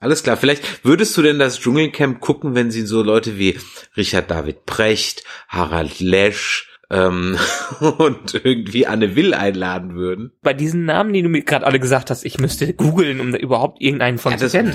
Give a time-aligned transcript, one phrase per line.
[0.00, 0.38] Alles klar.
[0.38, 3.58] Vielleicht würdest du denn das Dschungelcamp gucken, wenn sie so Leute wie
[3.96, 7.36] Richard David Precht, Harald Lesch, ähm,
[7.98, 10.32] und irgendwie Anne Will einladen würden.
[10.42, 13.38] Bei diesen Namen, die du mir gerade alle gesagt hast, ich müsste googeln, um da
[13.38, 14.72] überhaupt irgendeinen von Ja, zu kennen.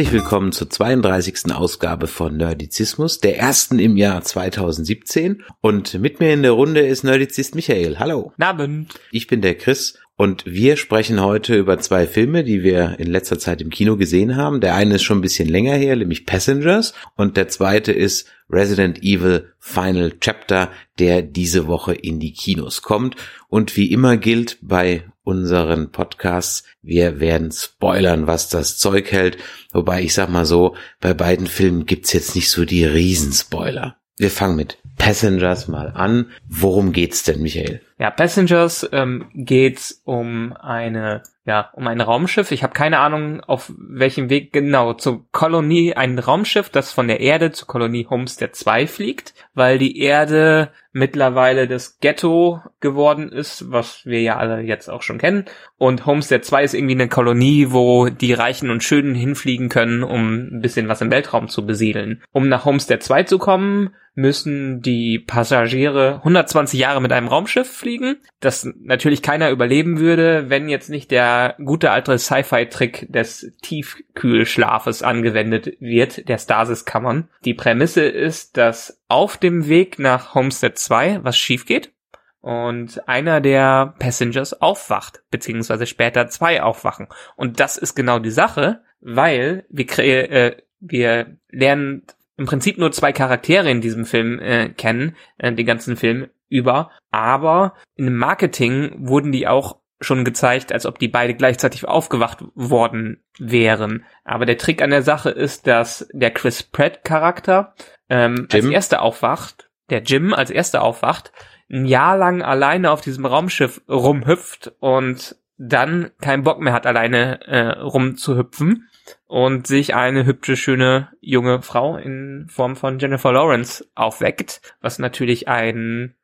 [0.00, 1.52] Herzlich willkommen zur 32.
[1.52, 5.42] Ausgabe von Nerdizismus, der ersten im Jahr 2017.
[5.60, 7.98] Und mit mir in der Runde ist Nerdizist Michael.
[7.98, 8.32] Hallo.
[8.40, 8.98] Abend.
[9.10, 13.38] Ich bin der Chris und wir sprechen heute über zwei Filme, die wir in letzter
[13.38, 14.62] Zeit im Kino gesehen haben.
[14.62, 19.02] Der eine ist schon ein bisschen länger her, nämlich Passengers und der zweite ist Resident
[19.02, 23.16] Evil Final Chapter, der diese Woche in die Kinos kommt.
[23.48, 29.38] Und wie immer gilt bei unseren Podcasts, wir werden spoilern, was das Zeug hält.
[29.72, 33.96] Wobei ich sag mal so, bei beiden Filmen gibt's jetzt nicht so die Riesenspoiler.
[34.16, 36.30] Wir fangen mit Passengers mal an.
[36.46, 37.80] Worum geht's denn, Michael?
[38.00, 42.50] Ja, Passengers ähm, geht's um eine, ja, um ein Raumschiff.
[42.50, 47.20] Ich habe keine Ahnung, auf welchem Weg genau zur Kolonie, ein Raumschiff, das von der
[47.20, 54.06] Erde zur Kolonie Homestead 2 fliegt, weil die Erde mittlerweile das Ghetto geworden ist, was
[54.06, 55.44] wir ja alle jetzt auch schon kennen.
[55.76, 60.56] Und Homestead 2 ist irgendwie eine Kolonie, wo die Reichen und Schönen hinfliegen können, um
[60.56, 62.22] ein bisschen was im Weltraum zu besiedeln.
[62.32, 63.90] Um nach Homestead 2 zu kommen,
[64.20, 70.68] müssen die Passagiere 120 Jahre mit einem Raumschiff fliegen, das natürlich keiner überleben würde, wenn
[70.68, 77.28] jetzt nicht der gute alte Sci-Fi-Trick des Tiefkühlschlafes angewendet wird, der Stasis-Kammern.
[77.44, 81.92] Die Prämisse ist, dass auf dem Weg nach Homestead 2 was schief geht
[82.40, 87.08] und einer der Passengers aufwacht, beziehungsweise später zwei aufwachen.
[87.36, 89.98] Und das ist genau die Sache, weil wir,
[90.30, 92.02] äh, wir lernen
[92.40, 96.90] im Prinzip nur zwei Charaktere in diesem Film äh, kennen, äh, den ganzen Film über,
[97.10, 103.22] aber im Marketing wurden die auch schon gezeigt, als ob die beide gleichzeitig aufgewacht worden
[103.38, 104.06] wären.
[104.24, 107.74] Aber der Trick an der Sache ist, dass der Chris Pratt Charakter
[108.08, 111.32] ähm, als erster aufwacht, der Jim als erster aufwacht,
[111.70, 117.46] ein Jahr lang alleine auf diesem Raumschiff rumhüpft und dann keinen Bock mehr hat, alleine
[117.46, 118.88] äh, rumzuhüpfen
[119.26, 125.48] und sich eine hübsche, schöne junge Frau in Form von Jennifer Lawrence aufweckt, was natürlich
[125.48, 126.14] ein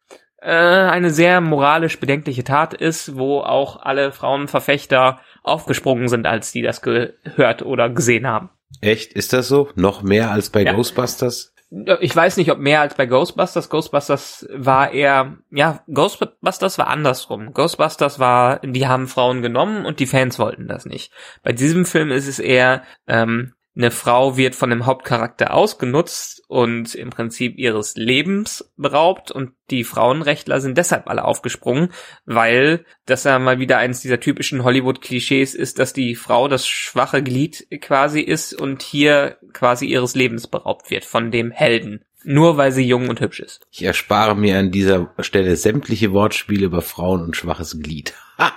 [0.40, 6.62] äh, eine sehr moralisch bedenkliche Tat ist, wo auch alle Frauenverfechter aufgesprungen sind, als die
[6.62, 8.50] das gehört oder gesehen haben.
[8.80, 9.12] Echt?
[9.12, 9.70] Ist das so?
[9.74, 10.72] Noch mehr als bei Ja.
[10.72, 11.54] Ghostbusters?
[12.00, 13.68] Ich weiß nicht, ob mehr als bei Ghostbusters.
[13.68, 17.52] Ghostbusters war eher, ja, Ghostbusters war andersrum.
[17.52, 21.12] Ghostbusters war, die haben Frauen genommen und die Fans wollten das nicht.
[21.42, 26.94] Bei diesem Film ist es eher, ähm, eine Frau wird von dem Hauptcharakter ausgenutzt und
[26.94, 31.90] im Prinzip ihres Lebens beraubt und die Frauenrechtler sind deshalb alle aufgesprungen,
[32.24, 37.22] weil das ja mal wieder eines dieser typischen Hollywood-Klischees ist, dass die Frau das schwache
[37.22, 42.02] Glied quasi ist und hier quasi ihres Lebens beraubt wird von dem Helden.
[42.24, 43.66] Nur weil sie jung und hübsch ist.
[43.70, 48.14] Ich erspare mir an dieser Stelle sämtliche Wortspiele über Frauen und schwaches Glied.
[48.38, 48.52] Ha!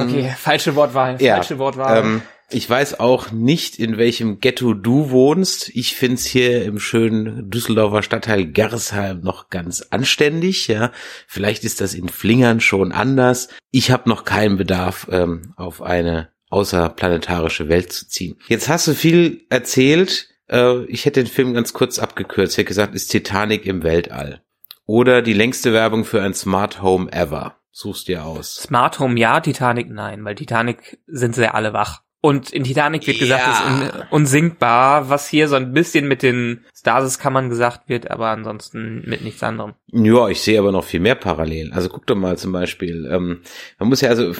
[0.00, 2.04] Okay, falsche Wortwahl, Ja, falsche Wortwahl.
[2.04, 5.68] Ähm, ich weiß auch nicht, in welchem Ghetto du wohnst.
[5.70, 10.66] Ich find's hier im schönen Düsseldorfer Stadtteil Gersheim noch ganz anständig.
[10.66, 10.92] Ja,
[11.26, 13.48] vielleicht ist das in Flingern schon anders.
[13.70, 18.38] Ich habe noch keinen Bedarf, ähm, auf eine außerplanetarische Welt zu ziehen.
[18.48, 20.30] Jetzt hast du viel erzählt.
[20.48, 22.54] Äh, ich hätte den Film ganz kurz abgekürzt.
[22.54, 24.42] Ich hätte gesagt, ist Titanic im Weltall.
[24.86, 27.56] Oder die längste Werbung für ein Smart Home ever.
[27.70, 28.56] Suchst dir aus.
[28.56, 32.00] Smart Home ja, Titanic nein, weil Titanic sind sie ja alle wach.
[32.20, 33.52] Und in Titanic wird gesagt, Ja.
[33.52, 39.02] ist un unsinkbar, was hier so ein bisschen mit den Stasis-Kammern gesagt wird, aber ansonsten
[39.06, 39.74] mit nichts anderem.
[39.92, 41.72] Ja, ich sehe aber noch viel mehr Parallelen.
[41.72, 43.08] Also guck doch mal zum Beispiel.
[43.10, 43.42] Ähm,
[43.78, 44.32] man muss ja also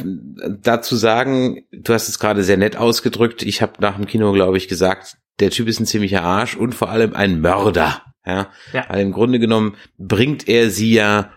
[0.61, 3.43] dazu sagen, du hast es gerade sehr nett ausgedrückt.
[3.45, 6.75] Ich habe nach dem Kino, glaube ich, gesagt, der Typ ist ein ziemlicher Arsch und
[6.75, 8.03] vor allem ein Mörder.
[8.27, 8.85] Ja, Ja.
[8.89, 11.31] weil im Grunde genommen bringt er sie ja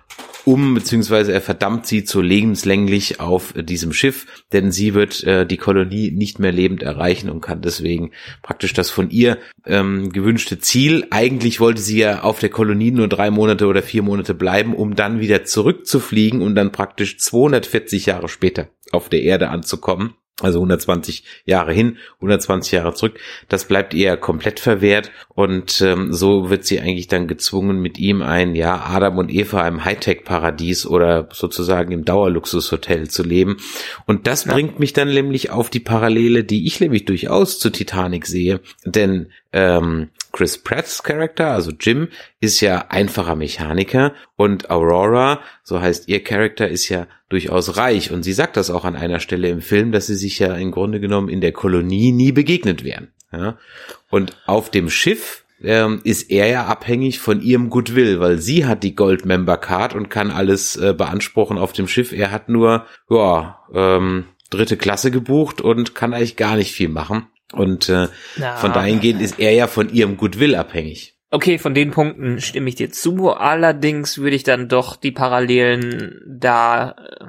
[0.45, 5.57] um, beziehungsweise er verdammt sie zu lebenslänglich auf diesem Schiff, denn sie wird äh, die
[5.57, 8.11] Kolonie nicht mehr lebend erreichen und kann deswegen
[8.41, 11.07] praktisch das von ihr ähm, gewünschte Ziel.
[11.11, 14.95] Eigentlich wollte sie ja auf der Kolonie nur drei Monate oder vier Monate bleiben, um
[14.95, 20.15] dann wieder zurückzufliegen und dann praktisch 240 Jahre später auf der Erde anzukommen.
[20.39, 23.19] Also 120 Jahre hin, 120 Jahre zurück,
[23.49, 28.21] das bleibt ihr komplett verwehrt und ähm, so wird sie eigentlich dann gezwungen, mit ihm
[28.21, 33.57] ein, ja, Adam und Eva im Hightech-Paradies oder sozusagen im Dauerluxushotel zu leben.
[34.05, 34.53] Und das ja.
[34.53, 39.27] bringt mich dann nämlich auf die Parallele, die ich nämlich durchaus zu Titanic sehe, denn
[39.53, 42.07] ähm, Chris Pratt's Charakter, also Jim,
[42.39, 48.11] ist ja einfacher Mechaniker und Aurora, so heißt ihr Charakter, ist ja durchaus reich.
[48.11, 50.71] Und sie sagt das auch an einer Stelle im Film, dass sie sich ja im
[50.71, 53.09] Grunde genommen in der Kolonie nie begegnet wären.
[53.31, 53.57] Ja?
[54.09, 58.83] Und auf dem Schiff ähm, ist er ja abhängig von ihrem Goodwill, weil sie hat
[58.83, 62.11] die Gold Member Card und kann alles äh, beanspruchen auf dem Schiff.
[62.11, 67.27] Er hat nur, ja, ähm, dritte Klasse gebucht und kann eigentlich gar nicht viel machen.
[67.53, 68.07] Und äh,
[68.37, 68.55] ja.
[68.57, 71.15] von dahingehend ist er ja von ihrem Goodwill abhängig.
[71.29, 73.29] Okay, von den Punkten stimme ich dir zu.
[73.29, 77.25] Allerdings würde ich dann doch die Parallelen da äh,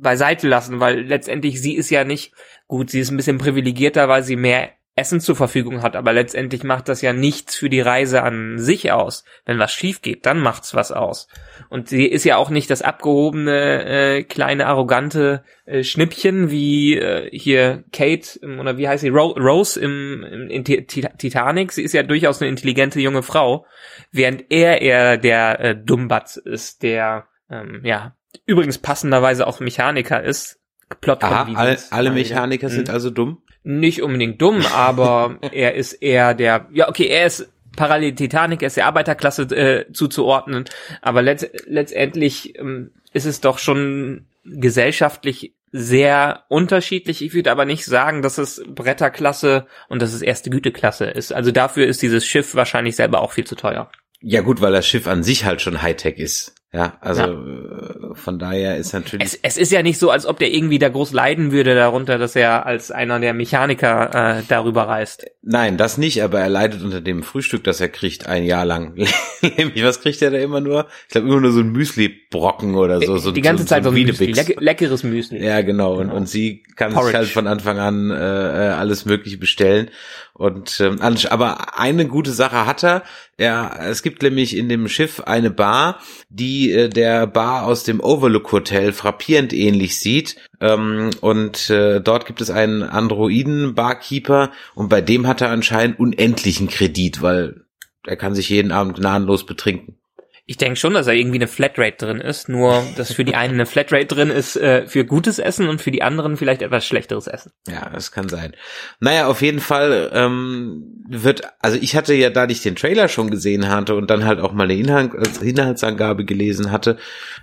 [0.00, 2.32] beiseite lassen, weil letztendlich sie ist ja nicht
[2.66, 6.62] gut, sie ist ein bisschen privilegierter, weil sie mehr Essen zur Verfügung hat, aber letztendlich
[6.62, 9.24] macht das ja nichts für die Reise an sich aus.
[9.44, 11.26] Wenn was schief geht, dann macht's was aus.
[11.68, 17.28] Und sie ist ja auch nicht das abgehobene, äh, kleine, arrogante äh, Schnippchen wie äh,
[17.36, 21.72] hier Kate oder wie heißt sie, Ro Rose im, im in Titanic.
[21.72, 23.66] Sie ist ja durchaus eine intelligente junge Frau,
[24.12, 28.14] während er eher der äh, Dummbatz ist, der ähm, ja
[28.46, 30.60] übrigens passenderweise auch Mechaniker ist.
[31.00, 32.94] Plot Aha, alle, alle Mechaniker sind mhm.
[32.94, 33.42] also dumm?
[33.64, 38.68] Nicht unbedingt dumm, aber er ist eher der, ja okay, er ist parallel Titanic, er
[38.68, 40.64] ist der Arbeiterklasse äh, zuzuordnen,
[41.02, 47.20] aber letzt, letztendlich ähm, ist es doch schon gesellschaftlich sehr unterschiedlich.
[47.20, 51.32] Ich würde aber nicht sagen, dass es Bretterklasse und dass es erste Güteklasse ist.
[51.32, 53.90] Also dafür ist dieses Schiff wahrscheinlich selber auch viel zu teuer.
[54.20, 56.54] Ja gut, weil das Schiff an sich halt schon Hightech ist.
[56.74, 57.28] Ja, also ja.
[57.28, 59.24] Äh, von daher ist natürlich.
[59.24, 62.18] Es, es, ist ja nicht so, als ob der irgendwie da groß leiden würde darunter,
[62.18, 65.24] dass er als einer der Mechaniker äh, darüber reist.
[65.42, 68.96] Nein, das nicht, aber er leidet unter dem Frühstück, das er kriegt, ein Jahr lang.
[69.76, 70.88] Was kriegt er da immer nur?
[71.06, 73.18] Ich glaube immer nur so ein Müsli-Brocken oder so.
[73.18, 75.44] so Die ganze so, Zeit so, ein Müsli, leck, leckeres Müsli.
[75.44, 75.94] Ja, genau.
[75.94, 76.16] Und, genau.
[76.16, 77.10] und sie kann Porridge.
[77.10, 79.90] sich halt von Anfang an äh, äh alles Mögliche bestellen.
[80.36, 83.04] Und ähm, aber eine gute Sache hat er.
[83.38, 88.00] Ja, es gibt nämlich in dem Schiff eine Bar, die äh, der Bar aus dem
[88.00, 90.36] Overlook Hotel frappierend ähnlich sieht.
[90.60, 96.68] Ähm, und äh, dort gibt es einen Androiden-Barkeeper und bei dem hat er anscheinend unendlichen
[96.68, 97.64] Kredit, weil
[98.04, 99.98] er kann sich jeden Abend gnadenlos betrinken.
[100.46, 103.54] Ich denke schon, dass da irgendwie eine Flatrate drin ist, nur dass für die einen
[103.54, 107.26] eine Flatrate drin ist äh, für gutes Essen und für die anderen vielleicht etwas schlechteres
[107.26, 107.52] Essen.
[107.66, 108.54] Ja, das kann sein.
[109.00, 113.30] Naja, auf jeden Fall ähm, wird, also ich hatte ja, da ich den Trailer schon
[113.30, 116.98] gesehen hatte und dann halt auch mal eine Inhalt, Inhaltsangabe gelesen hatte,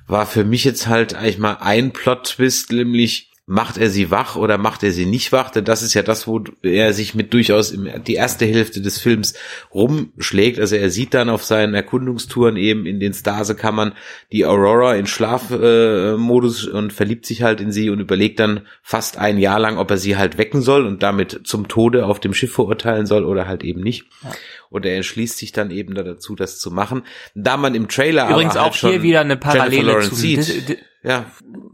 [0.06, 4.57] war für mich jetzt halt eigentlich mal ein Plot-Twist, nämlich macht er sie wach oder
[4.57, 5.50] macht er sie nicht wach?
[5.50, 8.98] Denn das ist ja das, wo er sich mit durchaus im, die erste Hälfte des
[8.98, 9.33] Films
[9.74, 10.57] rumschlägt.
[10.57, 13.92] Also er sieht dann auf seinen Erkundungstouren eben in den Stase-Kammern
[14.31, 19.18] die Aurora in Schlafmodus äh, und verliebt sich halt in sie und überlegt dann fast
[19.18, 22.33] ein Jahr lang, ob er sie halt wecken soll und damit zum Tode auf dem
[22.33, 24.06] Schiff verurteilen soll oder halt eben nicht.
[24.24, 24.31] Ja.
[24.69, 27.04] Und er entschließt sich dann eben dazu, das zu machen.
[27.36, 31.25] Da man im Trailer übrigens auch halt hier wieder eine Parallele zu sieht, ja,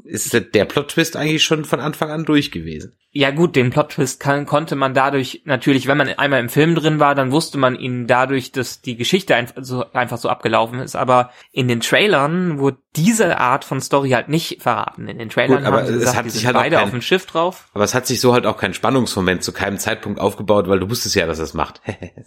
[0.06, 2.98] ist der Plot-Twist eigentlich schon von Anfang an durch gewesen.
[3.12, 7.00] Ja gut, den Plot-Twist kann, konnte man dadurch natürlich, wenn man einmal im Film drin
[7.00, 10.96] war, dann wusste man ihn dadurch, dass die Geschichte einfach so, einfach so abgelaufen ist.
[10.96, 15.10] Aber in den Trailern wurde diese Art von Story halt nicht verraten.
[15.10, 16.92] In den Trailern gut, aber haben sie gesagt, es hat sich halt beide kein, auf
[16.92, 17.70] dem Schiff drauf.
[17.74, 20.90] Aber es hat sich so halt auch kein Spannungsmoment zu keinem Zeitpunkt aufgebaut, weil du
[20.90, 21.82] wusstest ja, dass es macht.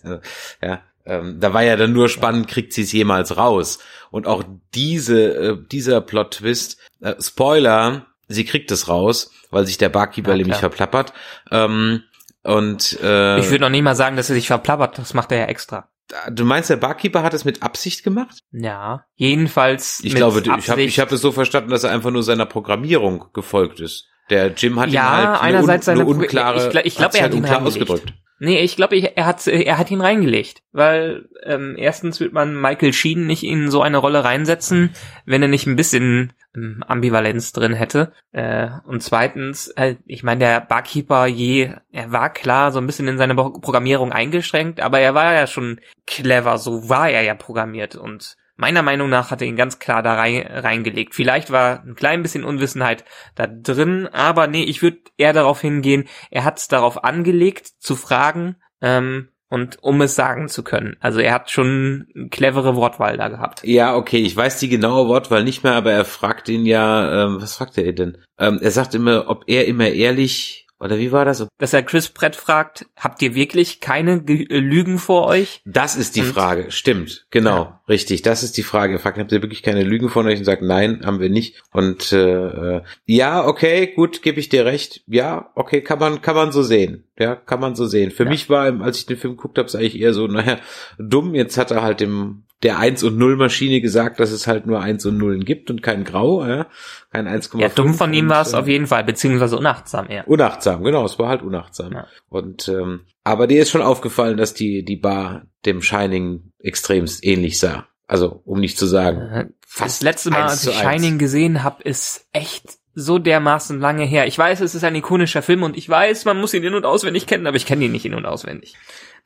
[0.63, 3.79] ja, ähm, da war ja dann nur spannend, kriegt sie es jemals raus.
[4.11, 9.89] Und auch diese, äh, dieser Plot-Twist, äh, Spoiler, sie kriegt es raus, weil sich der
[9.89, 11.13] Barkeeper ja, nämlich verplappert.
[11.51, 12.03] Ähm,
[12.43, 14.99] und äh, ich würde noch nie mal sagen, dass er sich verplappert.
[14.99, 15.89] Das macht er ja extra.
[16.31, 18.41] Du meinst, der Barkeeper hat es mit Absicht gemacht?
[18.51, 20.01] Ja, jedenfalls.
[20.03, 20.59] Ich glaube, Absicht.
[20.59, 24.07] ich habe ich hab es so verstanden, dass er einfach nur seiner Programmierung gefolgt ist.
[24.29, 27.25] Der Jim hat ja, ihn halt einerseits eine, un, eine unklare, ich, ich glaube, er
[27.25, 28.13] hat halt ihn unklar ausgedrückt.
[28.43, 32.95] Nee, ich glaube, er hat er hat ihn reingelegt, weil ähm, erstens wird man Michael
[32.95, 34.95] Sheen nicht in so eine Rolle reinsetzen,
[35.27, 38.13] wenn er nicht ein bisschen ähm, Ambivalenz drin hätte.
[38.33, 43.09] Äh, und zweitens, äh, ich meine, der Barkeeper je, er war klar so ein bisschen
[43.09, 47.95] in seine Programmierung eingeschränkt, aber er war ja schon clever, so war er ja programmiert
[47.95, 51.15] und meiner Meinung nach hat er ihn ganz klar da rein, reingelegt.
[51.15, 56.05] Vielleicht war ein klein bisschen Unwissenheit da drin, aber nee, ich würde eher darauf hingehen,
[56.31, 60.97] er hat es darauf angelegt zu fragen, ähm, und um es sagen zu können.
[61.01, 63.65] Also er hat schon eine clevere Wortwahl da gehabt.
[63.65, 67.43] Ja, okay, ich weiß die genaue Wortwahl nicht mehr, aber er fragt ihn ja, ähm,
[67.43, 68.19] was fragt er denn?
[68.39, 71.47] Ähm, er sagt immer, ob er immer ehrlich oder wie war das?
[71.59, 75.61] Dass er Chris Pratt fragt, habt ihr wirklich keine Lügen vor euch?
[75.67, 77.80] Das ist die und, Frage, stimmt, genau, ja.
[77.91, 78.23] Richtig.
[78.23, 78.99] Das ist die Frage.
[78.99, 80.39] Fragt, habt ihr wirklich keine Lügen vor euch?
[80.39, 81.63] Und sagt, nein, haben wir nicht.
[81.73, 85.03] Und äh, äh ja, okay, gut, gebe ich dir recht.
[85.07, 87.05] Ja, okay, kann man, kann man so sehen.
[87.19, 88.11] Ja, kann man so sehen.
[88.11, 88.31] Für ja.
[88.31, 90.57] mich war, als ich den Film geguckt habe, ist eigentlich eher so, naja,
[90.99, 91.35] dumm.
[91.35, 94.81] Jetzt hat er halt dem der 1 und 0 Maschine gesagt, dass es halt nur
[94.81, 96.67] 1 und 0 gibt und kein Grau, ja,
[97.11, 97.59] kein 1,5.
[97.59, 100.29] Ja, dumm von ihm war es äh, auf jeden Fall, beziehungsweise unachtsam eher.
[100.29, 101.93] Unachtsam, genau, es war halt unachtsam.
[101.93, 102.07] Ja.
[102.29, 107.59] Und ähm, aber dir ist schon aufgefallen, dass die die Bar dem Shining extremst ähnlich
[107.59, 107.87] sah.
[108.07, 109.21] Also, um nicht zu sagen.
[109.21, 109.47] Äh,
[109.79, 114.27] das letzte Mal, als ich Shining gesehen habe, ist echt so dermaßen lange her.
[114.27, 116.85] Ich weiß, es ist ein ikonischer Film und ich weiß, man muss ihn in- und
[116.85, 118.75] auswendig kennen, aber ich kenne ihn nicht in- und auswendig.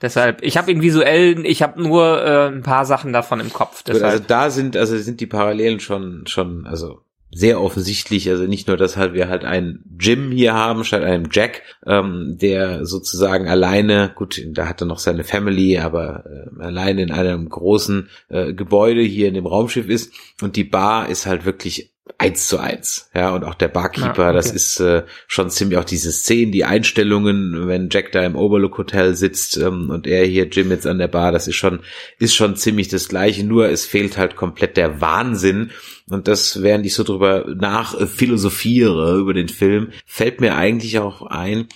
[0.03, 3.83] Deshalb, ich habe ihn visuell, ich habe nur äh, ein paar Sachen davon im Kopf.
[3.85, 4.03] Deshalb.
[4.03, 7.04] Gut, also da sind, also sind die Parallelen schon, schon, also
[7.35, 11.29] sehr offensichtlich, also nicht nur, dass halt wir halt einen Jim hier haben statt einem
[11.31, 17.03] Jack, ähm, der sozusagen alleine, gut, da hat er noch seine Family, aber äh, alleine
[17.03, 20.13] in einem großen äh, Gebäude hier in dem Raumschiff ist.
[20.43, 23.11] Und die Bar ist halt wirklich eins zu eins.
[23.15, 24.35] Ja, und auch der Barkeeper, ja, okay.
[24.35, 28.77] das ist äh, schon ziemlich auch diese Szenen, die Einstellungen, wenn Jack da im Overlook
[28.77, 31.81] Hotel sitzt ähm, und er hier Jim jetzt an der Bar, das ist schon,
[32.19, 35.71] ist schon ziemlich das gleiche, nur es fehlt halt komplett der Wahnsinn.
[36.09, 40.99] Und das, während ich so drüber nach äh, philosophiere über den Film, fällt mir eigentlich
[40.99, 41.69] auch ein,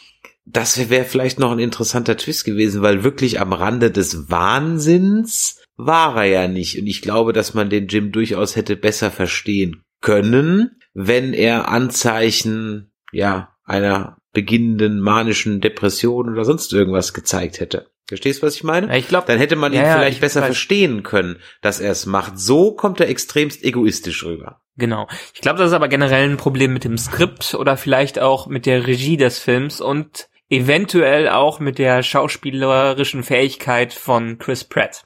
[0.45, 6.17] das wäre vielleicht noch ein interessanter Twist gewesen, weil wirklich am Rande des Wahnsinns war
[6.17, 6.79] er ja nicht.
[6.79, 12.93] Und ich glaube, dass man den Jim durchaus hätte besser verstehen können, wenn er Anzeichen,
[13.13, 17.91] ja, einer beginnenden manischen Depression oder sonst irgendwas gezeigt hätte.
[18.07, 18.89] Verstehst du, was ich meine?
[18.89, 22.07] Ja, ich glaube, dann hätte man ihn ja, vielleicht besser verstehen können, dass er es
[22.07, 22.39] macht.
[22.39, 24.63] So kommt er extremst egoistisch rüber.
[24.77, 25.09] Genau.
[25.35, 28.65] Ich glaube, das ist aber generell ein Problem mit dem Skript oder vielleicht auch mit
[28.65, 35.05] der Regie des Films und eventuell auch mit der schauspielerischen Fähigkeit von Chris Pratt.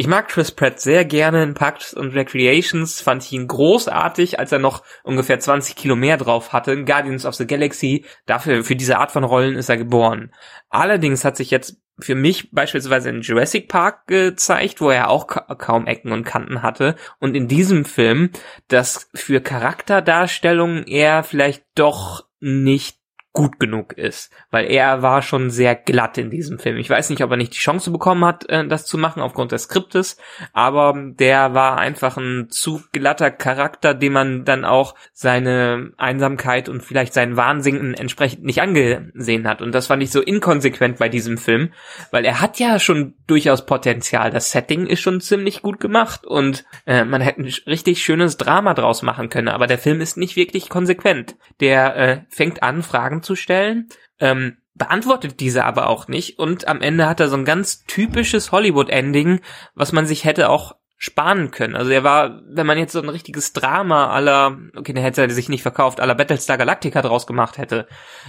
[0.00, 4.50] Ich mag Chris Pratt sehr gerne in Parks und Recreations, fand ich ihn großartig, als
[4.50, 6.72] er noch ungefähr 20 Kilo mehr drauf hatte.
[6.72, 10.32] In Guardians of the Galaxy, dafür, für diese Art von Rollen ist er geboren.
[10.70, 15.54] Allerdings hat sich jetzt für mich beispielsweise in Jurassic Park gezeigt, wo er auch ka
[15.56, 16.96] kaum Ecken und Kanten hatte.
[17.18, 18.30] Und in diesem Film,
[18.68, 22.99] dass für Charakterdarstellungen er vielleicht doch nicht
[23.32, 26.76] gut genug ist, weil er war schon sehr glatt in diesem Film.
[26.78, 29.52] Ich weiß nicht, ob er nicht die Chance bekommen hat, äh, das zu machen aufgrund
[29.52, 30.16] des Skriptes,
[30.52, 36.82] aber der war einfach ein zu glatter Charakter, dem man dann auch seine Einsamkeit und
[36.82, 39.62] vielleicht seinen Wahnsinn entsprechend nicht angesehen hat.
[39.62, 41.72] Und das fand ich so inkonsequent bei diesem Film,
[42.10, 44.30] weil er hat ja schon durchaus Potenzial.
[44.30, 48.74] Das Setting ist schon ziemlich gut gemacht und äh, man hätte ein richtig schönes Drama
[48.74, 51.36] draus machen können, aber der Film ist nicht wirklich konsequent.
[51.60, 56.66] Der äh, fängt an, Fragen Fragen zu stellen, ähm, beantwortet diese aber auch nicht und
[56.68, 59.40] am Ende hat er so ein ganz typisches Hollywood-Ending,
[59.74, 61.76] was man sich hätte auch sparen können.
[61.76, 65.30] Also er war, wenn man jetzt so ein richtiges Drama aller, okay, der hätte er
[65.30, 67.86] sich nicht verkauft, aller Battlestar Galactica draus gemacht hätte,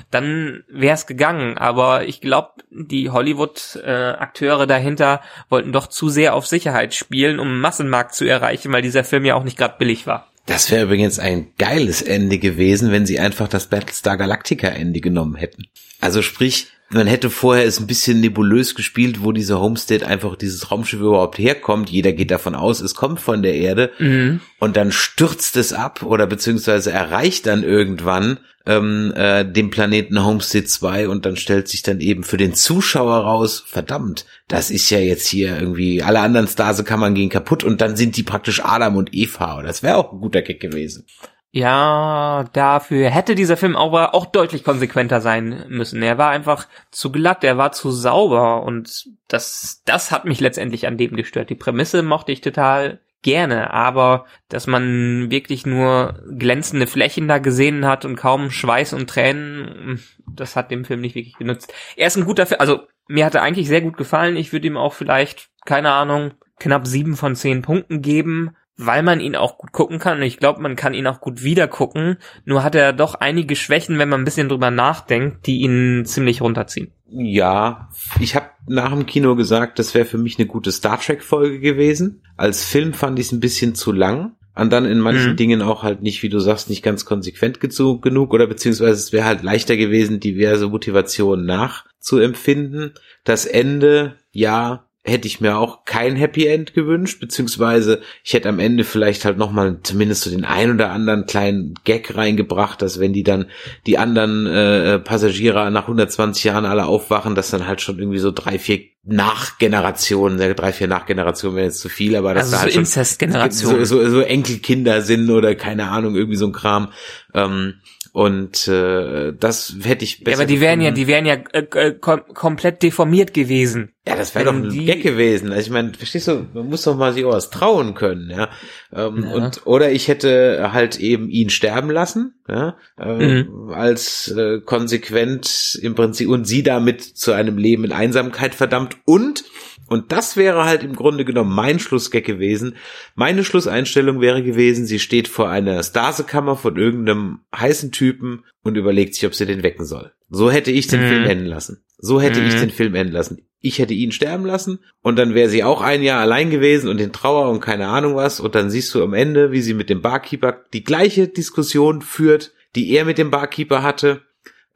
[0.10, 1.57] dann wäre es gegangen.
[1.57, 7.48] Aber ich glaube, die Hollywood-Akteure äh, dahinter wollten doch zu sehr auf Sicherheit spielen, um
[7.50, 10.30] einen Massenmarkt zu erreichen, weil dieser Film ja auch nicht gerade billig war.
[10.45, 15.36] Das wäre übrigens ein geiles Ende gewesen, wenn sie einfach das Battlestar Galactica Ende genommen
[15.36, 15.67] hätten.
[16.00, 20.71] Also sprich, man hätte vorher es ein bisschen nebulös gespielt, wo dieser Homestead einfach dieses
[20.71, 21.89] Raumschiff überhaupt herkommt.
[21.89, 23.91] Jeder geht davon aus, es kommt von der Erde.
[24.00, 24.41] Mhm.
[24.60, 30.69] Und dann stürzt es ab oder beziehungsweise erreicht dann irgendwann ähm, äh, dem Planeten Homestead
[30.69, 35.00] 2 und dann stellt sich dann eben für den Zuschauer raus, verdammt, das ist ja
[35.00, 38.63] jetzt hier irgendwie, alle anderen Stase kann man gehen kaputt und dann sind die praktisch
[38.63, 39.63] Adam und Eva.
[39.63, 41.05] Das wäre auch ein guter Kick gewesen.
[41.53, 46.01] Ja, dafür hätte dieser Film aber auch deutlich konsequenter sein müssen.
[46.01, 50.88] Er war einfach zu glatt, er war zu sauber und das, das hat mich letztendlich
[50.88, 51.50] an dem gestört.
[51.50, 57.86] Die Prämisse mochte ich total gerne, aber dass man wirklich nur glänzende Flächen da gesehen
[57.86, 61.74] hat und kaum Schweiß und Tränen, das hat dem Film nicht wirklich genutzt.
[61.98, 64.38] Er ist ein guter Film, also mir hat er eigentlich sehr gut gefallen.
[64.38, 69.19] Ich würde ihm auch vielleicht, keine Ahnung, knapp sieben von zehn Punkten geben weil man
[69.19, 70.17] ihn auch gut gucken kann.
[70.17, 72.17] Und ich glaube, man kann ihn auch gut wieder gucken.
[72.45, 76.41] Nur hat er doch einige Schwächen, wenn man ein bisschen drüber nachdenkt, die ihn ziemlich
[76.41, 76.91] runterziehen.
[77.07, 81.23] Ja, ich habe nach dem Kino gesagt, das wäre für mich eine gute Star Trek
[81.23, 82.23] Folge gewesen.
[82.38, 84.35] Als Film fand ich es ein bisschen zu lang.
[84.53, 85.35] Und dann in manchen mhm.
[85.38, 89.25] Dingen auch halt nicht, wie du sagst, nicht ganz konsequent genug oder beziehungsweise es wäre
[89.25, 92.93] halt leichter gewesen, diverse Motivationen nachzuempfinden.
[93.23, 98.60] Das Ende ja, hätte ich mir auch kein Happy End gewünscht, beziehungsweise ich hätte am
[98.60, 103.12] Ende vielleicht halt nochmal zumindest so den ein oder anderen kleinen Gag reingebracht, dass wenn
[103.12, 103.48] die dann
[103.88, 108.31] die anderen äh, Passagiere nach 120 Jahren alle aufwachen, dass dann halt schon irgendwie so
[108.31, 112.74] drei, vier Nachgenerationen, drei, vier Nachgenerationen wäre jetzt zu viel, aber das also da halt
[112.74, 113.86] so Inzestgenerationen.
[113.86, 116.89] So, so, so Enkelkinder sind oder keine Ahnung, irgendwie so ein Kram.
[117.34, 117.79] Ähm,
[118.13, 120.39] und äh, das hätte ich besser.
[120.39, 123.94] Ja, aber die wären ja, die wären ja äh, äh, kom komplett deformiert gewesen.
[124.06, 124.86] Ja, das wäre doch ein die...
[124.86, 125.51] Gag gewesen.
[125.51, 128.50] Also ich meine, verstehst du, man muss doch mal sich auch was trauen können, ja?
[128.91, 129.32] Ähm, ja.
[129.32, 133.70] Und oder ich hätte halt eben ihn sterben lassen, ja, äh, mhm.
[133.70, 139.46] als äh, konsequent im Prinzip und sie damit zu einem Leben in Einsamkeit verdammt und
[139.91, 142.77] und das wäre halt im Grunde genommen mein Schlussgag gewesen.
[143.13, 149.15] Meine Schlusseinstellung wäre gewesen, sie steht vor einer Stasekammer von irgendeinem heißen Typen und überlegt
[149.15, 150.13] sich, ob sie den wecken soll.
[150.29, 151.07] So hätte ich den mhm.
[151.10, 151.83] Film enden lassen.
[151.98, 152.48] So hätte mhm.
[152.48, 153.45] ich den Film enden lassen.
[153.60, 157.01] Ich hätte ihn sterben lassen und dann wäre sie auch ein Jahr allein gewesen und
[157.01, 159.89] in Trauer und keine Ahnung was und dann siehst du am Ende, wie sie mit
[159.89, 164.21] dem Barkeeper die gleiche Diskussion führt, die er mit dem Barkeeper hatte.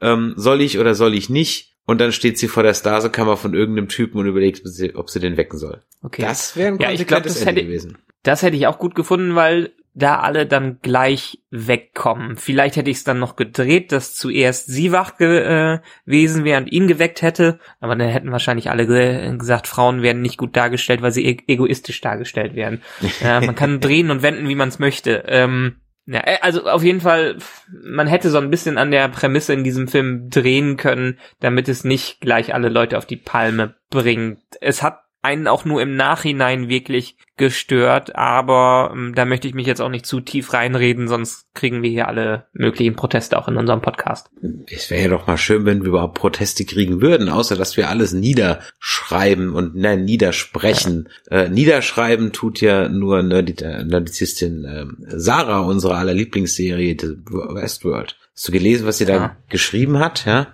[0.02, 1.75] Ähm, soll ich oder soll ich nicht?
[1.86, 4.62] Und dann steht sie vor der Stasekammer von irgendeinem Typen und überlegt,
[4.94, 5.82] ob sie den wecken soll.
[6.02, 6.22] Okay.
[6.22, 7.98] Das wäre ein ja, ich glaub, das Ende hätte, gewesen.
[8.22, 12.36] Das hätte ich auch gut gefunden, weil da alle dann gleich wegkommen.
[12.36, 16.70] Vielleicht hätte ich es dann noch gedreht, dass zuerst sie wach ge gewesen wäre und
[16.70, 21.00] ihn geweckt hätte, aber dann hätten wahrscheinlich alle ge gesagt, Frauen werden nicht gut dargestellt,
[21.00, 22.82] weil sie e egoistisch dargestellt werden.
[23.22, 25.24] ja, man kann drehen und wenden, wie man es möchte.
[25.28, 27.36] Ähm, ja, äh, also auf jeden Fall,
[27.68, 31.84] man hätte so ein bisschen an der Prämisse in diesem Film drehen können, damit es
[31.84, 34.40] nicht gleich alle Leute auf die Palme bringt.
[34.60, 39.66] Es hat einen auch nur im Nachhinein wirklich gestört, aber ähm, da möchte ich mich
[39.66, 43.56] jetzt auch nicht zu tief reinreden, sonst kriegen wir hier alle möglichen Proteste auch in
[43.56, 44.30] unserem Podcast.
[44.70, 47.90] Es wäre ja doch mal schön, wenn wir überhaupt Proteste kriegen würden, außer dass wir
[47.90, 51.08] alles niederschreiben und nein, niedersprechen.
[51.30, 51.42] Ja.
[51.42, 54.86] Äh, niederschreiben tut ja nur Nerdizistin äh,
[55.18, 58.16] Sarah, unsere aller Lieblingsserie Westworld.
[58.32, 59.18] Hast du gelesen, was sie ja.
[59.18, 60.48] da geschrieben hat, ja?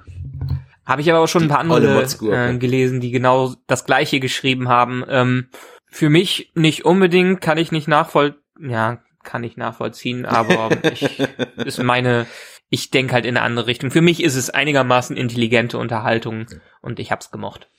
[0.92, 4.68] Habe ich aber auch schon ein paar andere äh, gelesen, die genau das gleiche geschrieben
[4.68, 5.02] haben.
[5.08, 5.48] Ähm,
[5.86, 11.18] für mich nicht unbedingt, kann ich nicht nachvoll, ja, kann ich nachvollziehen, aber ich
[11.56, 12.26] ist meine,
[12.68, 13.90] ich denke halt in eine andere Richtung.
[13.90, 16.44] Für mich ist es einigermaßen intelligente Unterhaltung
[16.82, 17.70] und ich hab's gemocht.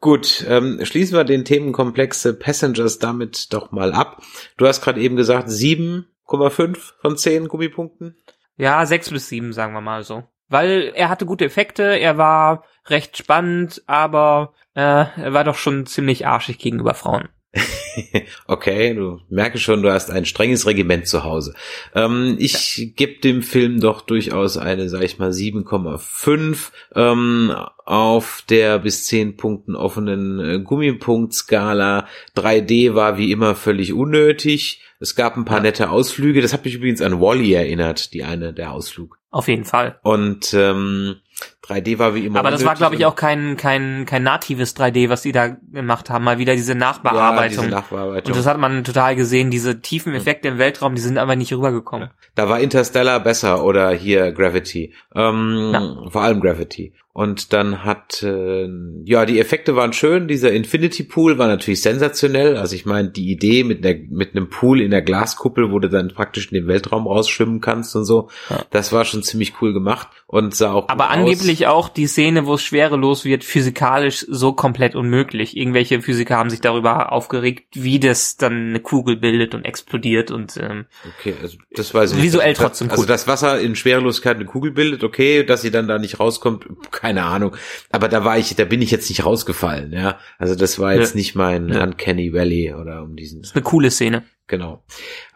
[0.00, 4.22] Gut, ähm, schließen wir den Themenkomplex Passengers damit doch mal ab.
[4.56, 8.16] Du hast gerade eben gesagt 7,5 von 10 Gummipunkten.
[8.56, 10.24] Ja, 6 bis 7, sagen wir mal so.
[10.48, 15.86] Weil er hatte gute Effekte, er war recht spannend, aber äh, er war doch schon
[15.86, 17.28] ziemlich arschig gegenüber Frauen.
[18.46, 21.54] okay, du merkst schon, du hast ein strenges Regiment zu Hause.
[21.94, 22.86] Ähm, ich ja.
[22.94, 27.54] gebe dem Film doch durchaus eine, sag ich mal, 7,5 ähm,
[27.84, 32.06] auf der bis 10 Punkten offenen äh, Gummipunktskala.
[32.36, 34.82] 3D war wie immer völlig unnötig.
[34.98, 35.64] Es gab ein paar ja.
[35.64, 36.42] nette Ausflüge.
[36.42, 39.18] Das hat mich übrigens an Wally erinnert, die eine, der Ausflug.
[39.36, 39.98] Auf jeden Fall.
[40.02, 41.16] Und ähm,
[41.62, 42.38] 3D war wie immer.
[42.38, 46.08] Aber das war, glaube ich, auch kein, kein, kein natives 3D, was sie da gemacht
[46.08, 46.24] haben.
[46.24, 47.42] Mal wieder diese Nachbearbeitung.
[47.42, 48.32] Ja, diese Nachbearbeitung.
[48.32, 49.50] Und das hat man total gesehen.
[49.50, 52.08] Diese tiefen Effekte im Weltraum, die sind aber nicht rübergekommen.
[52.34, 54.94] Da war Interstellar besser oder hier Gravity.
[55.14, 56.10] Ähm, ja.
[56.10, 56.94] Vor allem Gravity.
[57.16, 58.68] Und dann hat, äh,
[59.06, 60.28] ja, die Effekte waren schön.
[60.28, 62.58] Dieser Infinity Pool war natürlich sensationell.
[62.58, 65.88] Also ich meine, die Idee mit, der, mit einem Pool in der Glaskuppel, wo du
[65.88, 68.66] dann praktisch in den Weltraum rausschwimmen kannst und so, ja.
[68.68, 71.72] das war schon ziemlich cool gemacht und sah auch Aber angeblich aus.
[71.72, 75.56] auch die Szene, wo es schwerelos wird, physikalisch so komplett unmöglich.
[75.56, 80.58] Irgendwelche Physiker haben sich darüber aufgeregt, wie das dann eine Kugel bildet und explodiert und
[80.58, 80.84] ähm,
[81.18, 82.60] okay, also das weiß ich visuell nicht.
[82.60, 83.10] trotzdem also cool.
[83.10, 86.66] Also das Wasser in Schwerelosigkeit eine Kugel bildet, okay, dass sie dann da nicht rauskommt
[87.06, 87.54] keine Ahnung.
[87.92, 90.18] Aber da war ich, da bin ich jetzt nicht rausgefallen, ja.
[90.38, 91.18] Also das war jetzt ja.
[91.18, 91.84] nicht mein ja.
[91.84, 93.42] Uncanny Valley oder um diesen.
[93.42, 94.24] Das ist eine coole Szene.
[94.48, 94.82] Genau.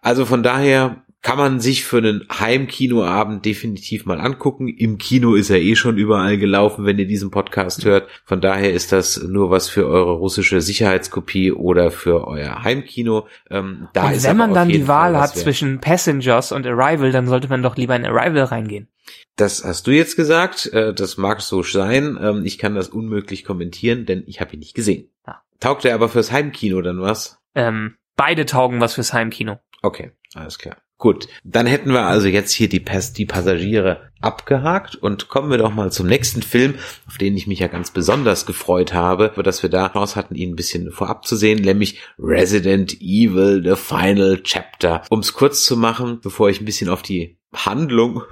[0.03, 4.69] Also von daher kann man sich für einen Heimkinoabend definitiv mal angucken.
[4.69, 8.09] Im Kino ist er eh schon überall gelaufen, wenn ihr diesen Podcast hört.
[8.25, 13.27] Von daher ist das nur was für eure russische Sicherheitskopie oder für euer Heimkino.
[13.51, 17.49] Ähm, da und wenn man dann die Wahl hat zwischen Passengers und Arrival, dann sollte
[17.49, 18.89] man doch lieber in Arrival reingehen.
[19.37, 20.67] Das hast du jetzt gesagt.
[20.73, 22.19] Äh, das mag so sein.
[22.21, 25.11] Ähm, ich kann das unmöglich kommentieren, denn ich habe ihn nicht gesehen.
[25.27, 25.43] Ja.
[25.61, 27.39] Taugt er aber fürs Heimkino dann was?
[27.55, 29.59] Ähm, beide taugen was fürs Heimkino.
[29.83, 30.77] Okay, alles klar.
[31.01, 35.57] Gut, dann hätten wir also jetzt hier die, Pass die Passagiere abgehakt und kommen wir
[35.57, 36.75] doch mal zum nächsten Film,
[37.07, 40.51] auf den ich mich ja ganz besonders gefreut habe, dass wir da raus hatten, ihn
[40.51, 45.01] ein bisschen vorab zu sehen, nämlich Resident Evil The Final Chapter.
[45.09, 48.23] Um es kurz zu machen, bevor ich ein bisschen auf die Handlung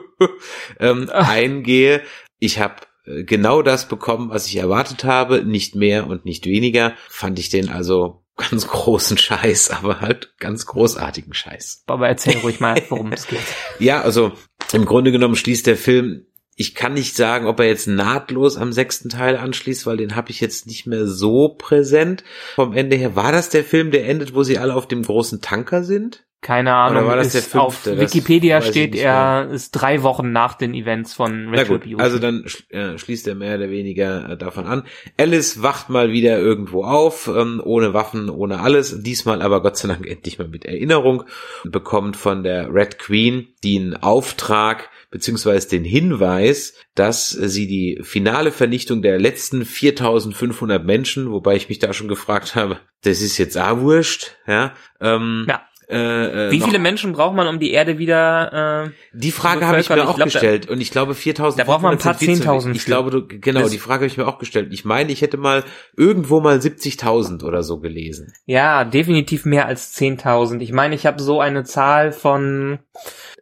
[0.80, 2.02] ähm, eingehe,
[2.38, 6.94] ich habe äh, genau das bekommen, was ich erwartet habe, nicht mehr und nicht weniger.
[7.08, 11.84] Fand ich den also ganz großen Scheiß, aber halt ganz großartigen Scheiß.
[11.86, 13.40] Aber erzähl ruhig mal, worum es geht.
[13.78, 14.32] Ja, also
[14.72, 16.24] im Grunde genommen schließt der Film
[16.60, 20.32] ich kann nicht sagen, ob er jetzt nahtlos am sechsten Teil anschließt, weil den habe
[20.32, 22.24] ich jetzt nicht mehr so präsent.
[22.56, 25.40] Vom Ende her, war das der Film, der endet, wo sie alle auf dem großen
[25.40, 26.26] Tanker sind?
[26.40, 26.98] Keine Ahnung.
[26.98, 27.96] Oder war das der ist auf fünfte?
[28.00, 32.00] Das Wikipedia ich steht, er ist drei Wochen nach den Events von Retribution.
[32.00, 34.84] also dann sch- schließt er mehr oder weniger äh, davon an.
[35.16, 39.02] Alice wacht mal wieder irgendwo auf, ähm, ohne Waffen, ohne alles.
[39.02, 41.24] Diesmal aber Gott sei Dank endlich mal mit Erinnerung.
[41.64, 49.02] Bekommt von der Red Queen den Auftrag beziehungsweise den Hinweis, dass sie die finale Vernichtung
[49.02, 53.80] der letzten 4500 Menschen, wobei ich mich da schon gefragt habe, das ist jetzt auch
[53.80, 55.62] wurscht, ja, ähm, Ja.
[55.90, 59.80] Äh, äh, Wie viele Menschen braucht man, um die Erde wieder, äh, die Frage habe
[59.80, 61.98] ich mir auch Ich glaub, da- gestellt und ich glaube 4000 Da braucht man ein
[61.98, 64.68] paar 10.000 Ich glaube, du, genau, Das- die Frage habe ich mir auch gestellt.
[64.72, 65.64] Ich meine, ich hätte mal
[65.96, 68.32] irgendwo mal 70.000 oder so gelesen.
[68.46, 70.60] ja, definitiv mehr als 10.000.
[70.62, 72.78] Ich meine, ich habe so eine Zahl von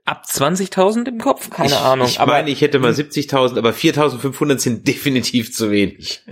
[0.04, 2.06] ab 20.000 im Kopf, keine ich, Ahnung.
[2.06, 6.22] Ich aber meine, ich hätte mal 70.000, aber 4.500 sind definitiv zu wenig.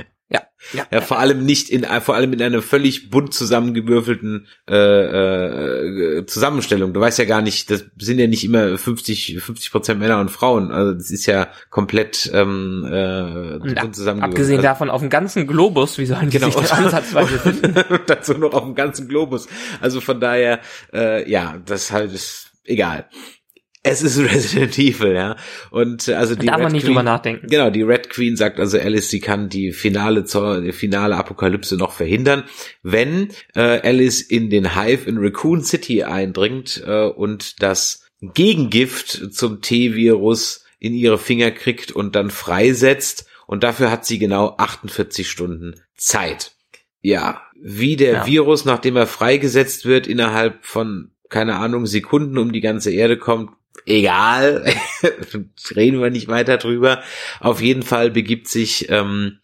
[0.72, 4.74] Ja, ja, vor allem nicht in, vor allem in einer völlig bunt zusammengewürfelten äh,
[6.18, 6.92] äh, Zusammenstellung.
[6.92, 10.30] Du weißt ja gar nicht, das sind ja nicht immer 50 50 Prozent Männer und
[10.30, 10.70] Frauen.
[10.72, 14.22] Also das ist ja komplett ähm, äh, bunt zusammengewürfelt.
[14.22, 16.50] abgesehen Also- davon auf dem ganzen Globus, wie sollen die Genau.
[16.50, 17.74] sich denn ansatzweise finden?
[18.06, 19.46] dazu noch auf dem ganzen Globus.
[19.80, 20.60] Also von daher,
[20.92, 23.06] äh, ja, das halt ist egal.
[23.86, 25.36] Es ist Resident Evil, ja.
[25.70, 27.46] Und äh, also die Darf man Red nicht Queen, drüber nachdenken.
[27.48, 31.76] Genau, die Red Queen sagt also Alice, sie kann die finale Zo- die finale Apokalypse
[31.76, 32.44] noch verhindern,
[32.82, 39.60] wenn äh, Alice in den Hive in Raccoon City eindringt äh, und das Gegengift zum
[39.60, 43.26] T-Virus in ihre Finger kriegt und dann freisetzt.
[43.46, 46.52] Und dafür hat sie genau 48 Stunden Zeit.
[47.02, 48.26] Ja, wie der Ja.
[48.26, 53.50] Virus, nachdem er freigesetzt wird, innerhalb von, keine Ahnung, Sekunden um die ganze Erde kommt,
[53.86, 54.64] egal,
[55.76, 57.02] reden wir nicht weiter drüber.
[57.40, 59.38] Auf jeden Fall begibt sich ähm,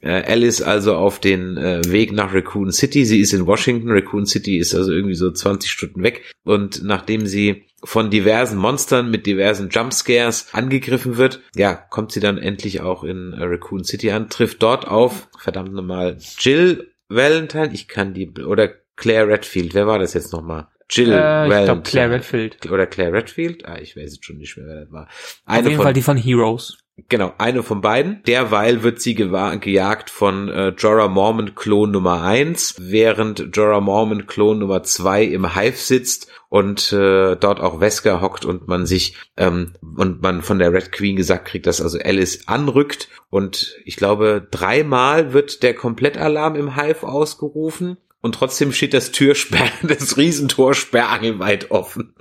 [0.00, 3.04] äh, Alice also auf den äh, Weg nach Raccoon City.
[3.04, 3.90] Sie ist in Washington.
[3.90, 6.22] Raccoon City ist also irgendwie so 20 Stunden weg.
[6.44, 12.38] Und nachdem sie von diversen Monstern mit diversen Jumpscares angegriffen wird, ja, kommt sie dann
[12.38, 17.86] endlich auch in äh, Raccoon City an, trifft dort auf, verdammt nochmal, Jill Valentine, ich
[17.86, 20.68] kann die, oder Claire Redfield, wer war das jetzt nochmal?
[20.90, 21.18] Jill Äh, ich
[21.50, 21.64] Valentine.
[21.64, 22.70] glaube Claire Redfield.
[22.70, 23.66] Oder Claire Redfield?
[23.66, 25.04] Ah, ich weiß jetzt schon nicht mehr, wer das war.
[25.04, 26.78] Auf Eine jeden von, Fall die von Heroes.
[27.08, 28.22] genau, eine von beiden.
[28.26, 34.58] Derweil wird sie gejagt von äh, Jorah Mormont Klon Nummer eins, während Jorah Mormont Klon
[34.60, 39.72] Nummer zwei im Hive sitzt und äh, dort auch Wesker hockt und man sich ähm,
[39.96, 44.46] und man von der Red Queen gesagt kriegt, dass also Alice anrückt und ich glaube
[44.52, 47.96] dreimal wird der Komplettalarm im Hive ausgerufen
[48.26, 52.14] und trotzdem steht das Türsperr, das Riesentor sperrangelweit offen.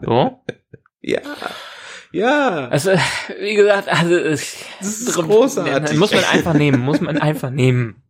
[0.00, 0.40] So.
[1.02, 1.20] Ja.
[2.12, 2.68] Ja.
[2.68, 2.92] Also,
[3.40, 5.98] wie gesagt, also Das ist großartig.
[5.98, 8.02] Muss man einfach nehmen, muss man einfach nehmen.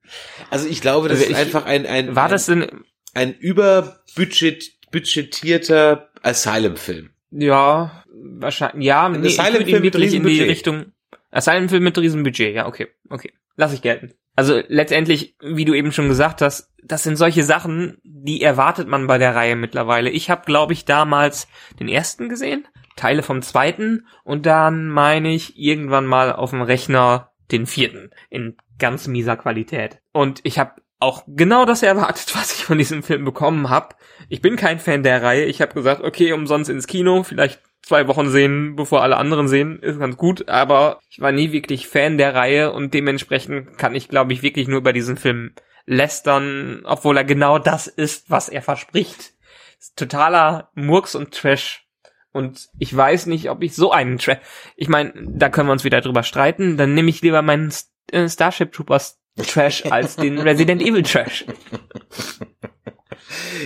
[0.50, 2.66] Also ich glaube, das Also ist ich- einfach ein, ein, War das denn,
[3.14, 7.10] ein überbudget, budgetierter Asylum-Film.
[7.30, 8.04] ja,
[8.38, 10.48] wahrscheinlich, ja, nee, ich Asylum-Film mit wirklich in die Riesenbudget.
[10.50, 10.92] Richtung,
[11.30, 13.32] Asylum-Film mit Riesenbudget, ja, okay, okay.
[13.56, 14.12] Lass ich gelten.
[14.34, 19.06] Also letztendlich, wie du eben schon gesagt hast, das sind solche Sachen, die erwartet man
[19.06, 20.10] bei der Reihe mittlerweile.
[20.10, 22.66] Ich habe, glaube ich, damals den ersten gesehen,
[22.96, 28.56] Teile vom zweiten und dann meine ich irgendwann mal auf dem Rechner den vierten in
[28.78, 30.00] ganz mieser Qualität.
[30.12, 33.96] Und ich habe auch genau das erwartet, was ich von diesem Film bekommen habe.
[34.28, 35.44] Ich bin kein Fan der Reihe.
[35.44, 39.78] Ich habe gesagt, okay, umsonst ins Kino, vielleicht zwei Wochen sehen, bevor alle anderen sehen,
[39.80, 40.48] ist ganz gut.
[40.48, 44.68] Aber ich war nie wirklich Fan der Reihe und dementsprechend kann ich, glaube ich, wirklich
[44.68, 45.52] nur über diesen Film
[45.84, 49.32] lästern, obwohl er genau das ist, was er verspricht.
[49.78, 51.86] Ist totaler Murks und Trash.
[52.32, 54.38] Und ich weiß nicht, ob ich so einen Trash.
[54.76, 56.76] Ich meine, da können wir uns wieder drüber streiten.
[56.76, 57.72] Dann nehme ich lieber meinen
[58.10, 61.44] äh, Starship Troopers Trash als den Resident Evil Trash.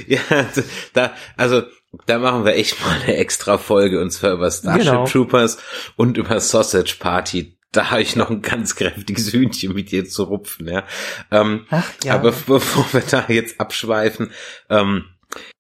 [0.07, 0.21] Ja,
[0.93, 1.63] da, also,
[2.07, 5.07] da machen wir echt mal eine extra Folge und zwar über Starship Genau.
[5.07, 5.59] Troopers
[5.97, 7.57] und über Sausage Party.
[7.73, 10.85] Da habe ich noch ein ganz kräftiges Hühnchen mit dir zu rupfen, ja.
[11.31, 12.15] Ähm, Ach, ja.
[12.15, 14.31] Aber bevor wir da jetzt abschweifen,
[14.71, 15.05] ähm,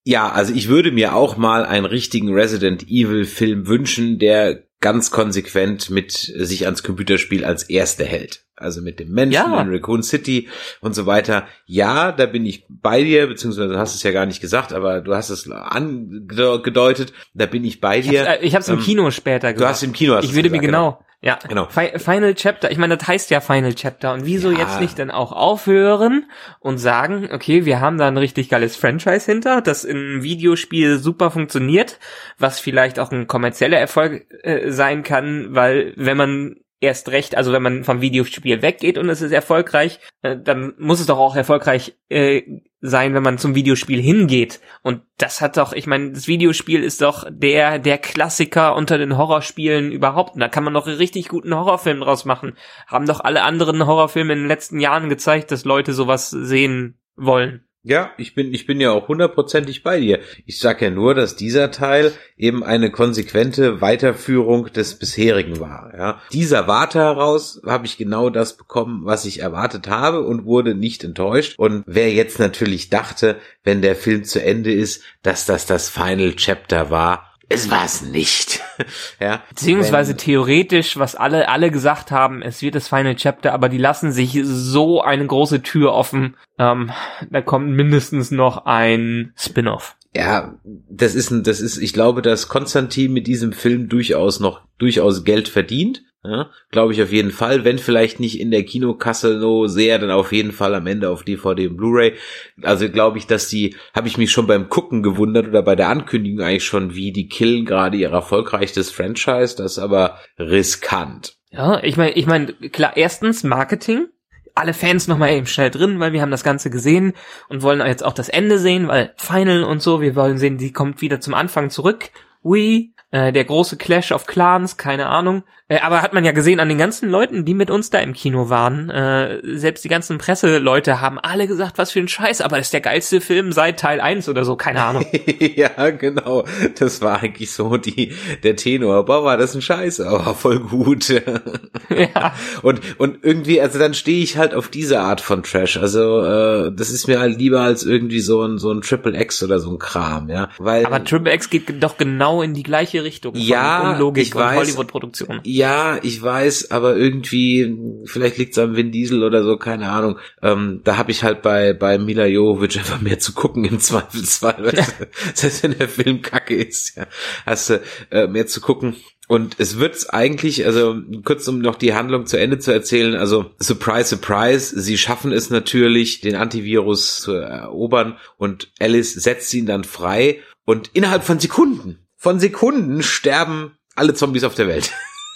[0.05, 5.11] ja, also ich würde mir auch mal einen richtigen Resident Evil Film wünschen, der ganz
[5.11, 8.45] konsequent mit sich ans Computerspiel als erste hält.
[8.55, 9.61] Also mit dem Menschen Ja.
[9.61, 10.49] in Raccoon City
[10.81, 11.49] und so weiter.
[11.67, 15.01] Ja, da bin ich bei dir, beziehungsweise du hast es ja gar nicht gesagt, aber
[15.01, 18.21] du hast es angedeutet, da bin ich bei ich dir.
[18.29, 19.73] hab's, äh, ich hab's im ähm, Kino später Du gesagt.
[19.73, 21.67] hast im Kino hast ich würde mir gesagt, genau, Ja, genau.
[21.67, 24.13] Final Chapter, ich meine, das heißt ja Final Chapter.
[24.13, 24.59] Und wieso ja.
[24.59, 29.25] jetzt nicht dann auch aufhören und sagen, okay, wir haben da ein richtig geiles Franchise
[29.25, 31.99] hinter, das im Videospiel super funktioniert,
[32.39, 37.53] was vielleicht auch ein kommerzieller Erfolg äh, sein kann, weil wenn man erst recht, also
[37.53, 41.37] wenn man vom Videospiel weggeht und es ist erfolgreich, äh, dann muss es doch auch
[41.37, 42.43] erfolgreich äh,
[42.81, 44.61] sein, wenn man zum Videospiel hingeht.
[44.83, 49.17] Und das hat doch, ich meine, das Videospiel ist doch der der Klassiker unter den
[49.17, 50.35] Horrorspielen überhaupt.
[50.35, 52.57] Und da kann man doch richtig guten Horrorfilm draus machen.
[52.87, 57.66] Haben doch alle anderen Horrorfilme in den letzten Jahren gezeigt, dass Leute sowas sehen wollen.
[57.89, 60.19] Ja, ich bin, ich bin ja auch hundertprozentig bei dir.
[60.45, 65.93] Ich sag ja nur, dass dieser Teil eben eine konsequente Weiterführung des bisherigen war.
[65.97, 66.21] Ja.
[66.33, 71.05] Dieser Warte heraus habe ich genau das bekommen, was ich erwartet habe und wurde nicht
[71.05, 71.57] enttäuscht.
[71.59, 76.35] Und wer jetzt natürlich dachte, wenn der Film zu Ende ist, dass das das Final
[76.35, 78.61] Chapter war, es war es nicht.
[79.21, 79.43] ja.
[79.49, 83.79] Beziehungsweise Wenn, theoretisch, was alle, alle gesagt haben, es wird das Final Chapter, aber die
[83.79, 86.37] lassen sich so eine große Tür offen.
[86.59, 86.91] Ähm,
[87.31, 89.97] da kommt mindestens noch ein Spin-off.
[90.15, 94.63] Ja, das ist ein, das ist, ich glaube, dass Konstantin mit diesem Film durchaus noch
[94.79, 96.03] durchaus Geld verdient.
[96.27, 97.65] Ja, Glaube ich auf jeden Fall.
[97.65, 101.23] Wenn vielleicht nicht in der Kinokasse so sehr, dann auf jeden Fall am Ende auf
[101.23, 102.15] DVD und Blu-ray.
[102.63, 105.89] Also glaube ich, dass die, habe ich mich schon beim Gucken gewundert oder bei der
[105.89, 109.57] Ankündigung eigentlich schon, wie die killen gerade ihr erfolgreichstes Franchise.
[109.57, 111.37] Das ist aber riskant.
[111.51, 114.07] Ja, ich meine, ich meine, klar, erstens Marketing.
[114.55, 117.13] Alle Fans nochmal eben schnell drin, weil wir haben das Ganze gesehen
[117.51, 120.73] und wollen jetzt auch das Ende sehen, weil Final und so, wir wollen sehen, die
[120.73, 122.09] kommt wieder zum Anfang zurück.
[122.43, 125.43] We äh, der große Clash of Clans, keine Ahnung.
[125.69, 128.13] Äh, aber hat man ja gesehen an den ganzen Leuten, die mit uns da im
[128.13, 128.91] Kino waren.
[128.91, 132.73] Äh, selbst die ganzen Presseleute haben alle gesagt, was für ein Scheiß, aber das ist
[132.73, 135.07] der geilste Film seit Teil 1 oder so, keine Ahnung.
[135.57, 136.45] ja, genau.
[136.79, 139.07] Das war eigentlich so die, der Tenor.
[139.07, 141.09] Boah, war das ein Scheiß, aber voll gut.
[141.89, 142.35] ja.
[142.63, 145.79] Und, und irgendwie, also dann stehe ich halt auf diese Art von Trash.
[145.79, 149.43] Also, äh, das ist mir halt lieber als irgendwie so ein, so ein Triple X
[149.43, 150.51] oder so ein Kram, ja.
[150.59, 153.35] Weil, aber Triple X geht doch genau in die gleiche Richtung.
[153.37, 154.59] Ja, Unlogik ich weiß.
[154.59, 155.41] Hollywood-Produktion.
[155.45, 160.19] Ja, ich weiß, aber irgendwie, vielleicht liegt es am Vin Diesel oder so, keine Ahnung.
[160.43, 164.73] Ähm, da habe ich halt bei, bei Mila Jovovich einfach mehr zu gucken im Zweifelsfall.
[165.35, 167.07] Selbst wenn der Film kacke ist, ja,
[167.47, 168.97] hast du äh, mehr zu gucken.
[169.29, 173.51] Und es wird eigentlich, also kurz um noch die Handlung zu Ende zu erzählen, also
[173.59, 179.83] surprise, surprise, sie schaffen es natürlich, den Antivirus zu erobern und Alice setzt ihn dann
[179.83, 184.93] frei und innerhalb von Sekunden, von Sekunden sterben alle Zombies auf der Welt.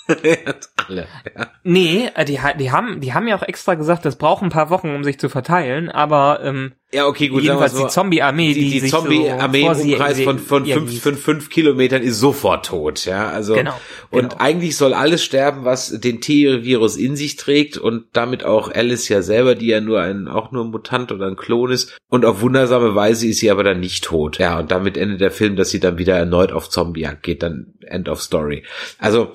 [0.89, 1.47] Alle, ja.
[1.63, 4.71] Nee, äh, die, die, haben, die haben ja auch extra gesagt, das braucht ein paar
[4.71, 8.69] Wochen, um sich zu verteilen, aber ähm, ja, okay, gut, jedenfalls so, die Zombie-Armee, die,
[8.69, 13.05] die, die Zombie-Armee so im Umkreis von, von fünf, fünf, fünf Kilometern ist sofort tot,
[13.05, 13.79] ja, also genau,
[14.11, 14.37] und genau.
[14.39, 19.23] eigentlich soll alles sterben, was den T-Virus in sich trägt und damit auch Alice ja
[19.23, 22.41] selber, die ja nur ein, auch nur ein Mutant oder ein Klon ist und auf
[22.41, 25.71] wundersame Weise ist sie aber dann nicht tot, ja, und damit endet der Film, dass
[25.71, 28.65] sie dann wieder erneut auf Zombie-Jagd geht, dann End of Story.
[28.99, 29.33] Also,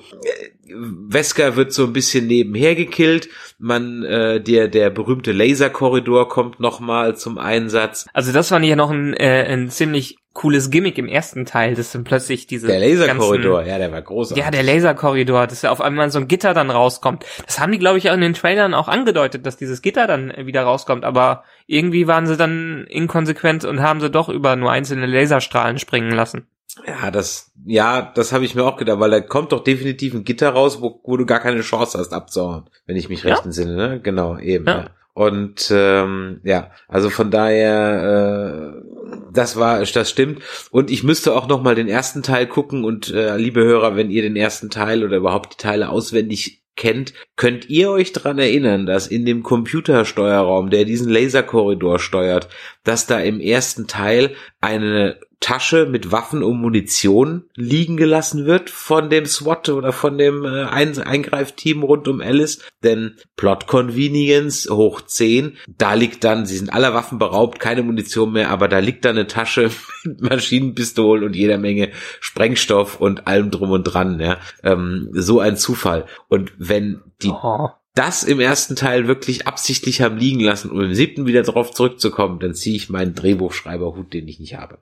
[0.68, 3.28] Wesker wird so ein bisschen nebenher gekillt.
[3.58, 8.06] Man, äh, der der berühmte Laserkorridor kommt noch mal zum Einsatz.
[8.12, 11.92] Also das war ja noch ein, äh, ein ziemlich cooles Gimmick im ersten Teil, dass
[11.92, 14.44] dann plötzlich diese der Laserkorridor, ja, der war großartig.
[14.44, 17.24] Ja, der Laserkorridor, dass ja auf einmal so ein Gitter dann rauskommt.
[17.46, 20.32] Das haben die, glaube ich, auch in den Trailern auch angedeutet, dass dieses Gitter dann
[20.36, 21.04] wieder rauskommt.
[21.04, 26.12] Aber irgendwie waren sie dann inkonsequent und haben sie doch über nur einzelne Laserstrahlen springen
[26.12, 26.46] lassen.
[26.86, 30.24] Ja, das, ja, das habe ich mir auch gedacht, weil da kommt doch definitiv ein
[30.24, 33.44] Gitter raus, wo, wo du gar keine Chance hast abzuhauen, wenn ich mich recht ja?
[33.44, 34.00] entsinne, ne?
[34.02, 34.66] Genau, eben.
[34.66, 34.78] Ja.
[34.78, 34.90] ja.
[35.16, 40.42] Und ähm, ja, also von daher, äh, das war, das stimmt.
[40.70, 42.84] Und ich müsste auch noch mal den ersten Teil gucken.
[42.84, 47.14] Und äh, liebe Hörer, wenn ihr den ersten Teil oder überhaupt die Teile auswendig kennt,
[47.36, 52.50] könnt ihr euch dran erinnern, dass in dem Computersteuerraum, der diesen Laserkorridor steuert,
[52.84, 59.10] dass da im ersten Teil eine Tasche mit Waffen und Munition liegen gelassen wird von
[59.10, 62.60] dem SWAT oder von dem äh, Eingreifteam rund um Alice.
[62.82, 68.32] Denn Plot Convenience hoch 10, da liegt dann, sie sind aller Waffen beraubt, keine Munition
[68.32, 69.70] mehr, aber da liegt dann eine Tasche
[70.04, 74.18] mit Maschinenpistolen und jeder Menge Sprengstoff und allem drum und dran.
[74.20, 74.38] Ja.
[74.62, 76.06] Ähm, so ein Zufall.
[76.28, 80.94] Und wenn die oh das im ersten Teil wirklich absichtlich haben liegen lassen, um im
[80.94, 84.78] siebten wieder drauf zurückzukommen, dann ziehe ich meinen Drehbuchschreiberhut, den ich nicht habe.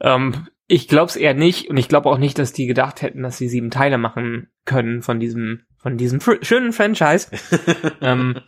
[0.00, 3.22] Ähm, ich glaube es eher nicht und ich glaube auch nicht, dass die gedacht hätten,
[3.22, 7.28] dass sie sieben Teile machen können von diesem von diesem schönen Franchise.
[8.00, 8.40] ähm,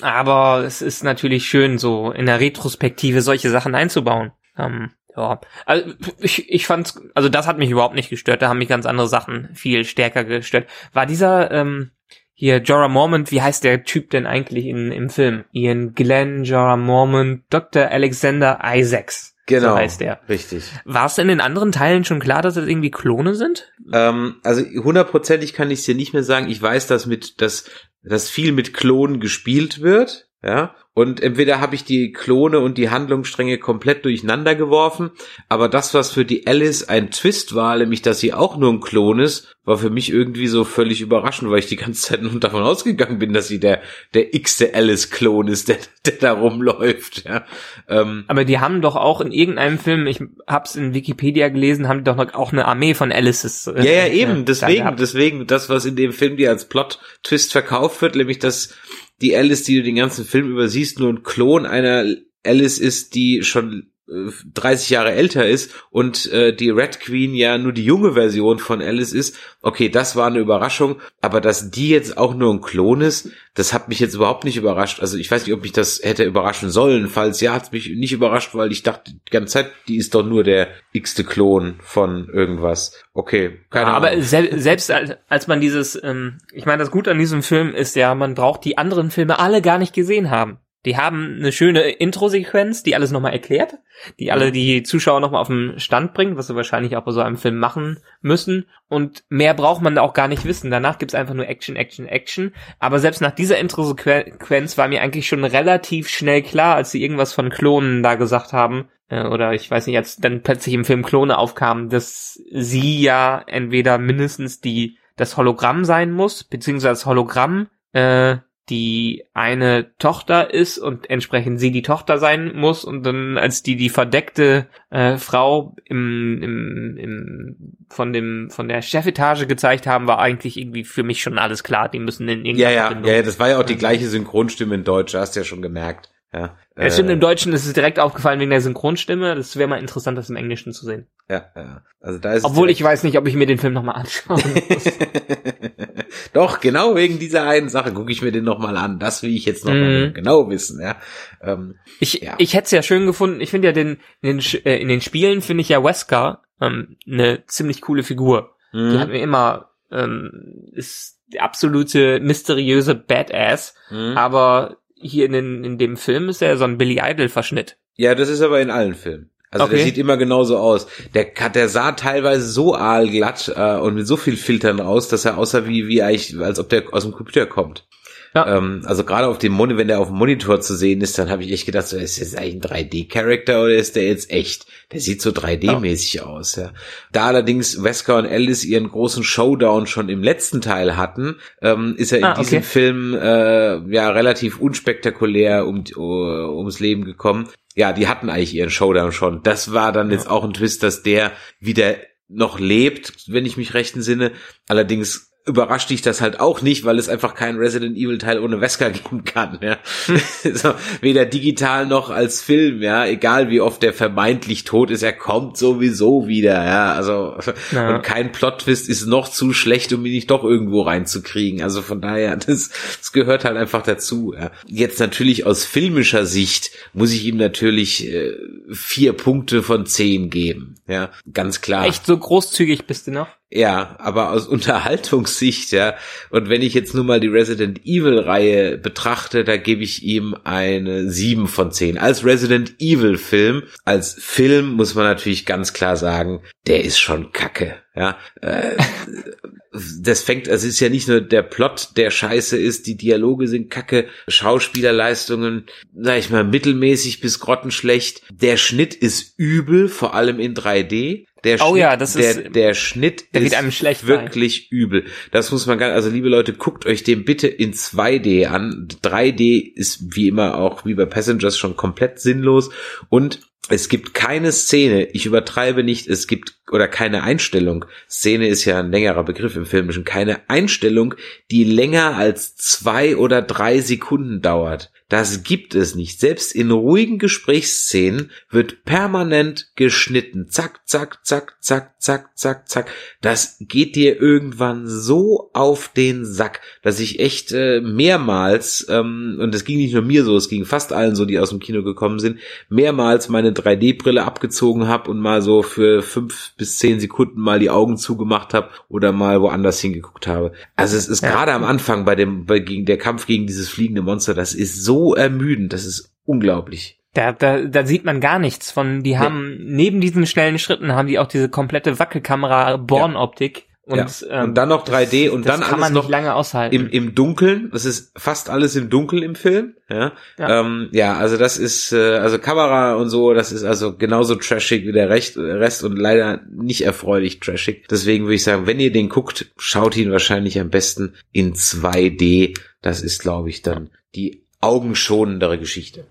[0.00, 4.32] aber es ist natürlich schön, so in der Retrospektive solche Sachen einzubauen.
[4.58, 8.58] Ähm, Ja, also ich, ich fand's, also das hat mich überhaupt nicht gestört, da haben
[8.58, 10.68] mich ganz andere Sachen viel stärker gestört.
[10.92, 11.90] War dieser, ähm,
[12.32, 15.44] hier Jorah Mormont, wie heißt der Typ denn eigentlich in, im Film?
[15.52, 17.88] Ian Glenn, Jorah Mormont, Dr.
[17.88, 19.31] Alexander Isaacs.
[19.46, 19.70] Genau.
[19.70, 20.20] So heißt der.
[20.28, 20.64] Richtig.
[20.84, 23.72] War es in den anderen Teilen schon klar, dass das irgendwie Klone sind?
[23.92, 26.48] Ähm, also hundertprozentig kann ich es dir nicht mehr sagen.
[26.48, 27.64] Ich weiß, dass mit, dass,
[28.02, 30.28] dass viel mit Klonen gespielt wird.
[30.44, 35.10] Ja, und entweder habe ich die Klone und die Handlungsstränge komplett durcheinander geworfen,
[35.48, 38.80] aber das, was für die Alice ein Twist war, nämlich, dass sie auch nur ein
[38.80, 42.38] Klon ist, war für mich irgendwie so völlig überraschend, weil ich die ganze Zeit nur
[42.40, 43.80] davon ausgegangen bin, dass sie der,
[44.12, 47.46] der x-te Alice-Klon ist, der, der da rumläuft, ja.
[47.88, 51.98] Ähm, aber die haben doch auch in irgendeinem Film, ich hab's in Wikipedia gelesen, haben
[51.98, 53.66] die doch noch auch eine Armee von Alices.
[53.68, 58.02] Äh, ja, ja, eben, deswegen, deswegen, das, was in dem Film dir als Plot-Twist verkauft
[58.02, 58.74] wird, nämlich, dass
[59.22, 62.04] die Alice, die du den ganzen Film übersiehst, nur ein Klon einer
[62.44, 67.72] Alice ist, die schon 30 Jahre älter ist und äh, die Red Queen ja nur
[67.72, 69.36] die junge Version von Alice ist.
[69.62, 73.72] Okay, das war eine Überraschung, aber dass die jetzt auch nur ein Klon ist, das
[73.72, 75.00] hat mich jetzt überhaupt nicht überrascht.
[75.00, 77.08] Also ich weiß nicht, ob mich das hätte überraschen sollen.
[77.08, 80.14] Falls ja, hat es mich nicht überrascht, weil ich dachte die ganze Zeit, die ist
[80.14, 83.04] doch nur der x-te Klon von irgendwas.
[83.14, 84.08] Okay, keine ja, Ahnung.
[84.08, 87.74] Aber se selbst als, als man dieses, ähm, ich meine, das Gute an diesem Film
[87.74, 90.58] ist ja, man braucht die anderen Filme alle gar nicht gesehen haben.
[90.84, 93.74] Die haben eine schöne Intro-Sequenz, die alles nochmal erklärt,
[94.18, 97.20] die alle die Zuschauer nochmal auf den Stand bringt, was sie wahrscheinlich auch bei so
[97.20, 98.66] einem Film machen müssen.
[98.88, 100.72] Und mehr braucht man da auch gar nicht wissen.
[100.72, 102.52] Danach gibt's einfach nur Action, Action, Action.
[102.80, 107.32] Aber selbst nach dieser Intro-Sequenz war mir eigentlich schon relativ schnell klar, als sie irgendwas
[107.32, 111.04] von Klonen da gesagt haben, äh, oder ich weiß nicht, als dann plötzlich im Film
[111.04, 117.68] Klone aufkamen, dass sie ja entweder mindestens die das Hologramm sein muss, beziehungsweise das Hologramm
[117.92, 118.38] äh,
[118.68, 123.76] die eine Tochter ist und entsprechend sie die Tochter sein muss und dann als die
[123.76, 127.56] die verdeckte äh, Frau im, im, im
[127.90, 131.88] von dem von der Chefetage gezeigt haben, war eigentlich irgendwie für mich schon alles klar.
[131.88, 134.76] Die müssen in irgendeiner ja, ja, ja, ja, das war ja auch die gleiche Synchronstimme
[134.76, 136.10] in Deutsch, hast du ja schon gemerkt.
[136.32, 139.34] Ja, ja stimmt, im Deutschen ist es direkt aufgefallen wegen der Synchronstimme.
[139.34, 141.06] Das wäre mal interessant, das im Englischen zu sehen.
[141.28, 141.82] Ja, ja.
[142.00, 144.84] Also da ist Obwohl ich weiß nicht, ob ich mir den Film nochmal anschauen muss.
[146.32, 148.98] Doch, genau wegen dieser einen Sache gucke ich mir den nochmal an.
[148.98, 150.14] Das will ich jetzt noch mm.
[150.14, 150.96] genau wissen, ja.
[151.42, 152.34] Ähm, ich ja.
[152.38, 153.40] ich hätte es ja schön gefunden.
[153.40, 156.96] Ich finde ja den, in den, äh, in den Spielen finde ich ja Wesker ähm,
[157.06, 158.54] eine ziemlich coole Figur.
[158.72, 158.90] Mm.
[158.90, 158.98] Die mhm.
[158.98, 164.16] hat mir immer, ähm, ist absolute mysteriöse Badass, mm.
[164.16, 167.76] aber hier in, den, in dem Film ist er so ein Billy Idol Verschnitt.
[167.96, 169.30] Ja, das ist aber in allen Filmen.
[169.50, 169.76] Also okay.
[169.76, 170.86] der sieht immer genauso aus.
[171.14, 175.36] Der, der sah teilweise so aalglatt äh, und mit so viel Filtern aus, dass er
[175.36, 177.86] aussah wie, wie eigentlich, als ob der aus dem Computer kommt.
[178.34, 178.56] Ja.
[178.56, 181.30] Ähm, also gerade auf dem Monitor, wenn der auf dem Monitor zu sehen ist, dann
[181.30, 184.66] habe ich echt gedacht, so, ist das eigentlich ein 3D-Charakter oder ist der jetzt echt?
[184.90, 186.22] Der sieht so 3D-mäßig ja.
[186.24, 186.72] aus, ja.
[187.12, 192.12] Da allerdings Wesker und Alice ihren großen Showdown schon im letzten Teil hatten, ähm, ist
[192.12, 192.40] er in ah, okay.
[192.42, 197.48] diesem Film äh, ja relativ unspektakulär um, uh, ums Leben gekommen.
[197.74, 199.42] Ja, die hatten eigentlich ihren Showdown schon.
[199.42, 200.16] Das war dann ja.
[200.16, 201.96] jetzt auch ein Twist, dass der wieder
[202.28, 204.32] noch lebt, wenn ich mich recht entsinne.
[204.68, 208.60] Allerdings überrascht dich das halt auch nicht, weil es einfach keinen Resident Evil Teil ohne
[208.60, 209.78] Wesker geben kann, ja.
[210.06, 210.20] Hm.
[210.54, 215.12] so, weder digital noch als Film, ja, egal wie oft der vermeintlich tot ist, er
[215.12, 217.36] kommt sowieso wieder, ja, also,
[217.72, 217.96] ja.
[217.96, 222.00] und kein Plot-Twist ist noch zu schlecht, um ihn nicht doch irgendwo reinzukriegen, also von
[222.00, 224.52] daher, das, das gehört halt einfach dazu, ja.
[224.66, 228.32] Jetzt natürlich aus filmischer Sicht muss ich ihm natürlich äh,
[228.70, 231.86] vier Punkte von zehn geben, ja, ganz klar.
[231.86, 233.28] Echt so großzügig bist du noch?
[233.50, 235.94] Ja, aber aus Unterhaltungssicht, ja.
[236.30, 240.36] Und wenn ich jetzt nur mal die Resident Evil Reihe betrachte, da gebe ich ihm
[240.44, 241.96] eine 7 von 10.
[241.96, 247.32] Als Resident Evil Film, als Film muss man natürlich ganz klar sagen, der ist schon
[247.32, 248.18] kacke, ja.
[248.42, 248.76] Äh,
[250.00, 253.48] das fängt, also es ist ja nicht nur der Plot, der scheiße ist, die Dialoge
[253.48, 258.22] sind kacke, Schauspielerleistungen, sag ich mal, mittelmäßig bis grottenschlecht.
[258.30, 261.26] Der Schnitt ist übel, vor allem in 3D.
[261.44, 264.78] Der oh Schnitt, ja, das der, ist, der Schnitt der ist einem schlecht wirklich sein.
[264.78, 265.04] übel.
[265.32, 268.88] Das muss man gar, also liebe Leute, guckt euch den bitte in 2D an.
[269.02, 272.70] 3D ist wie immer auch wie bei Passengers schon komplett sinnlos
[273.08, 277.84] und es gibt keine Szene, ich übertreibe nicht, es gibt oder keine Einstellung.
[278.08, 281.14] Szene ist ja ein längerer Begriff im Filmischen, keine Einstellung,
[281.50, 284.90] die länger als zwei oder drei Sekunden dauert.
[285.12, 286.20] Das gibt es nicht.
[286.20, 290.48] Selbst in ruhigen Gesprächsszenen wird permanent geschnitten.
[290.48, 292.90] Zack, zack, zack zack, zack, zack, zack.
[293.20, 299.54] Das geht dir irgendwann so auf den Sack, dass ich echt äh, mehrmals, ähm, und
[299.54, 301.82] das ging nicht nur mir so, es ging fast allen so, die aus dem Kino
[301.82, 302.38] gekommen sind,
[302.68, 307.70] mehrmals meine 3D-Brille abgezogen habe und mal so für fünf bis zehn Sekunden mal die
[307.70, 310.52] Augen zugemacht habe oder mal woanders hingeguckt habe.
[310.74, 311.30] Also es ist ja.
[311.30, 314.84] gerade am Anfang bei dem, bei, gegen der Kampf gegen dieses fliegende Monster, das ist
[314.84, 316.98] so ermüdend, das ist unglaublich.
[317.14, 321.08] Da, da, da sieht man gar nichts von, die haben, neben diesen schnellen Schritten haben
[321.08, 323.66] die auch diese komplette Wackelkamera Born-Optik.
[323.84, 324.08] Und, ja.
[324.30, 326.34] ähm, und dann noch 3D das, und das dann kann alles man noch nicht lange
[326.34, 326.74] aushalten.
[326.74, 327.68] im, im Dunkeln.
[327.72, 329.74] Das ist fast alles im Dunkeln im Film.
[329.90, 330.60] Ja, ja.
[330.60, 334.86] Ähm, ja also das ist, äh, also Kamera und so, das ist also genauso trashig
[334.86, 337.88] wie der Rest, Rest und leider nicht erfreulich trashig.
[337.90, 342.56] Deswegen würde ich sagen, wenn ihr den guckt, schaut ihn wahrscheinlich am besten in 2D.
[342.82, 346.06] Das ist, glaube ich, dann die augenschonendere Geschichte.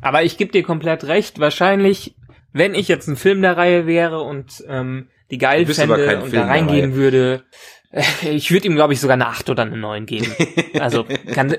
[0.00, 1.38] Aber ich gebe dir komplett recht.
[1.38, 2.14] Wahrscheinlich,
[2.52, 6.46] wenn ich jetzt ein Film der Reihe wäre und ähm, die geil fände und da
[6.46, 7.44] reingehen würde,
[8.22, 10.34] ich würde ihm, glaube ich, sogar eine 8 oder eine 9 geben.
[10.78, 11.54] Also ganz,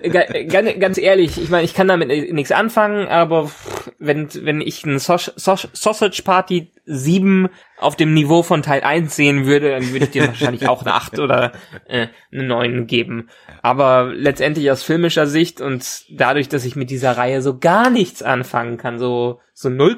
[0.49, 3.51] ganz, ganz ehrlich, ich meine, ich kann damit nichts anfangen, aber
[3.99, 9.71] wenn, wenn ich ein Sausage Party 7 auf dem Niveau von Teil 1 sehen würde,
[9.71, 11.51] dann würde ich dir wahrscheinlich auch eine 8 oder
[11.87, 13.29] äh, eine 9 geben.
[13.61, 18.23] Aber letztendlich aus filmischer Sicht und dadurch, dass ich mit dieser Reihe so gar nichts
[18.23, 19.97] anfangen kann, so, so 0,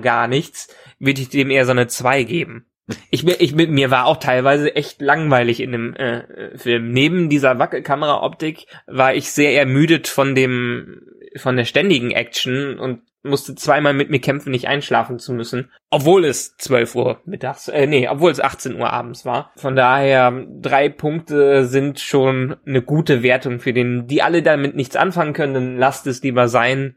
[0.00, 2.66] gar nichts, würde ich dem eher so eine 2 geben.
[3.10, 6.90] Ich, ich, mir war auch teilweise echt langweilig in dem äh, Film.
[6.90, 11.00] Neben dieser Wackelkamera-Optik war ich sehr ermüdet von dem,
[11.36, 15.70] von der ständigen Action und musste zweimal mit mir kämpfen, nicht einschlafen zu müssen.
[15.88, 19.50] Obwohl es 12 Uhr mittags, äh, nee, obwohl es 18 Uhr abends war.
[19.56, 24.94] Von daher, drei Punkte sind schon eine gute Wertung für den, die alle damit nichts
[24.94, 26.96] anfangen können, dann lasst es lieber sein.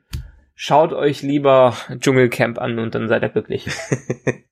[0.53, 3.67] Schaut euch lieber Dschungelcamp an und dann seid ihr glücklich.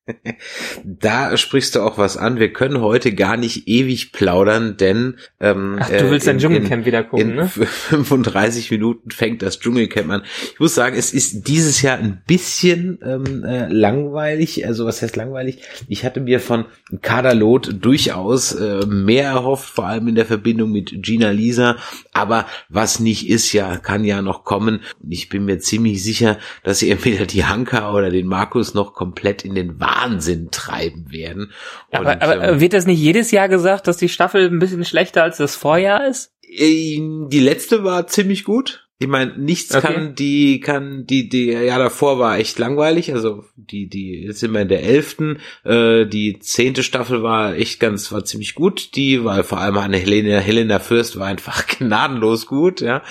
[0.84, 2.40] da sprichst du auch was an.
[2.40, 6.82] Wir können heute gar nicht ewig plaudern, denn ähm, Ach, du willst äh, dein Dschungelcamp
[6.82, 7.48] in, wieder gucken, in ne?
[7.50, 10.22] 35 Minuten fängt das Dschungelcamp an.
[10.54, 14.68] Ich muss sagen, es ist dieses Jahr ein bisschen ähm, äh, langweilig.
[14.68, 15.64] Also was heißt langweilig?
[15.88, 16.66] Ich hatte mir von
[17.02, 21.78] Kaderlot durchaus äh, mehr erhofft, vor allem in der Verbindung mit Gina Lisa.
[22.14, 24.82] Aber was nicht ist, ja, kann ja noch kommen.
[25.10, 29.44] Ich bin mir ziemlich sicher, dass sie entweder die Hanka oder den Markus noch komplett
[29.44, 31.52] in den Wahn Wahnsinn treiben werden.
[31.90, 34.86] Und, aber, aber ähm, wird das nicht jedes Jahr gesagt, dass die Staffel ein bisschen
[34.86, 36.34] schlechter als das Vorjahr ist?
[36.44, 38.82] Äh, die letzte war ziemlich gut.
[38.98, 39.94] Ich meine, nichts okay.
[39.94, 43.12] kann die, kann die, die, ja davor war echt langweilig.
[43.12, 45.40] Also die, die, jetzt sind wir in der elften.
[45.66, 48.96] Äh, die zehnte Staffel war echt ganz, war ziemlich gut.
[48.96, 52.80] Die war vor allem eine Helena, Helena Fürst war einfach gnadenlos gut.
[52.80, 53.04] Ja,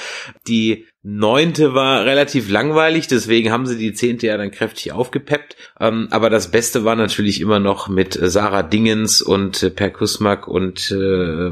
[0.48, 5.54] die Neunte war relativ langweilig, deswegen haben sie die zehnte ja dann kräftig aufgepeppt.
[5.78, 10.48] Ähm, aber das Beste war natürlich immer noch mit Sarah Dingens und äh, Per Kusmak
[10.48, 11.50] und äh,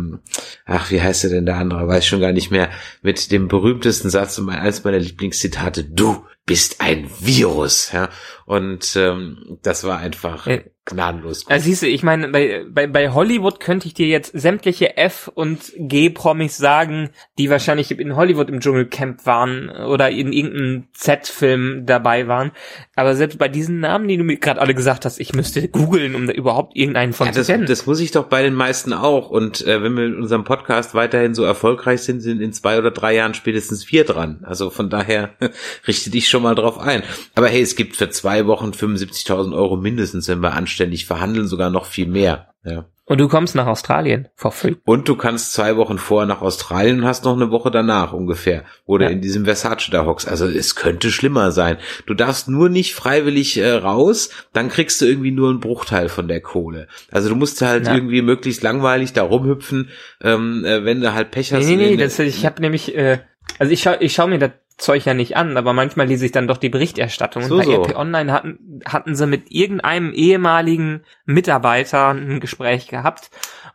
[0.64, 1.86] ach, wie heißt er denn der andere?
[1.86, 2.70] Weiß schon gar nicht mehr.
[3.02, 7.92] Mit dem berühmtesten Satz und eins meiner Lieblingszitate, du bist ein Virus.
[7.92, 8.08] Ja?
[8.46, 11.44] Und ähm, das war einfach äh, gnadenlos.
[11.44, 11.52] Gut.
[11.52, 15.30] Also siehst du, ich meine, bei, bei, bei Hollywood könnte ich dir jetzt sämtliche F-
[15.32, 22.26] und G-Promis sagen, die wahrscheinlich in Hollywood im Dschungelcamp waren oder in irgendeinem Z-Film dabei
[22.26, 22.50] waren.
[22.96, 26.16] Aber selbst bei diesen Namen, die du mir gerade alle gesagt hast, ich müsste googeln,
[26.16, 27.66] um da überhaupt irgendeinen von ja, zu das, kennen.
[27.66, 29.30] Das muss ich doch bei den meisten auch.
[29.30, 32.90] Und äh, wenn wir in unserem Podcast weiterhin so erfolgreich sind, sind in zwei oder
[32.90, 34.40] drei Jahren spätestens vier dran.
[34.42, 35.30] Also von daher
[35.86, 37.04] richte dich schon mal drauf ein.
[37.36, 41.70] Aber hey, es gibt für zwei Wochen 75.000 Euro mindestens, wenn wir anständig verhandeln, sogar
[41.70, 42.54] noch viel mehr.
[42.64, 42.86] Ja.
[43.04, 44.76] Und du kommst nach Australien for free.
[44.84, 48.64] Und du kannst zwei Wochen vorher nach Australien und hast noch eine Woche danach ungefähr,
[48.86, 50.28] wo du in diesem Versace da hockst.
[50.28, 51.76] Also es könnte schlimmer sein.
[52.06, 56.28] Du darfst nur nicht freiwillig äh, raus, dann kriegst du irgendwie nur einen Bruchteil von
[56.28, 56.86] der Kohle.
[57.10, 57.94] Also du musst halt ja.
[57.94, 59.90] irgendwie möglichst langweilig da rumhüpfen,
[60.22, 61.66] ähm, äh, wenn du halt Pech hast.
[61.66, 63.18] Nee, nee, nee, das, ich habe nämlich, äh,
[63.58, 64.52] also ich schau, ich schau mir das
[64.82, 67.44] Zeug ja nicht an, aber manchmal lese ich dann doch die Berichterstattung.
[67.44, 67.82] So, und bei so.
[67.82, 73.30] RP Online hatten, hatten sie mit irgendeinem ehemaligen Mitarbeiter ein Gespräch gehabt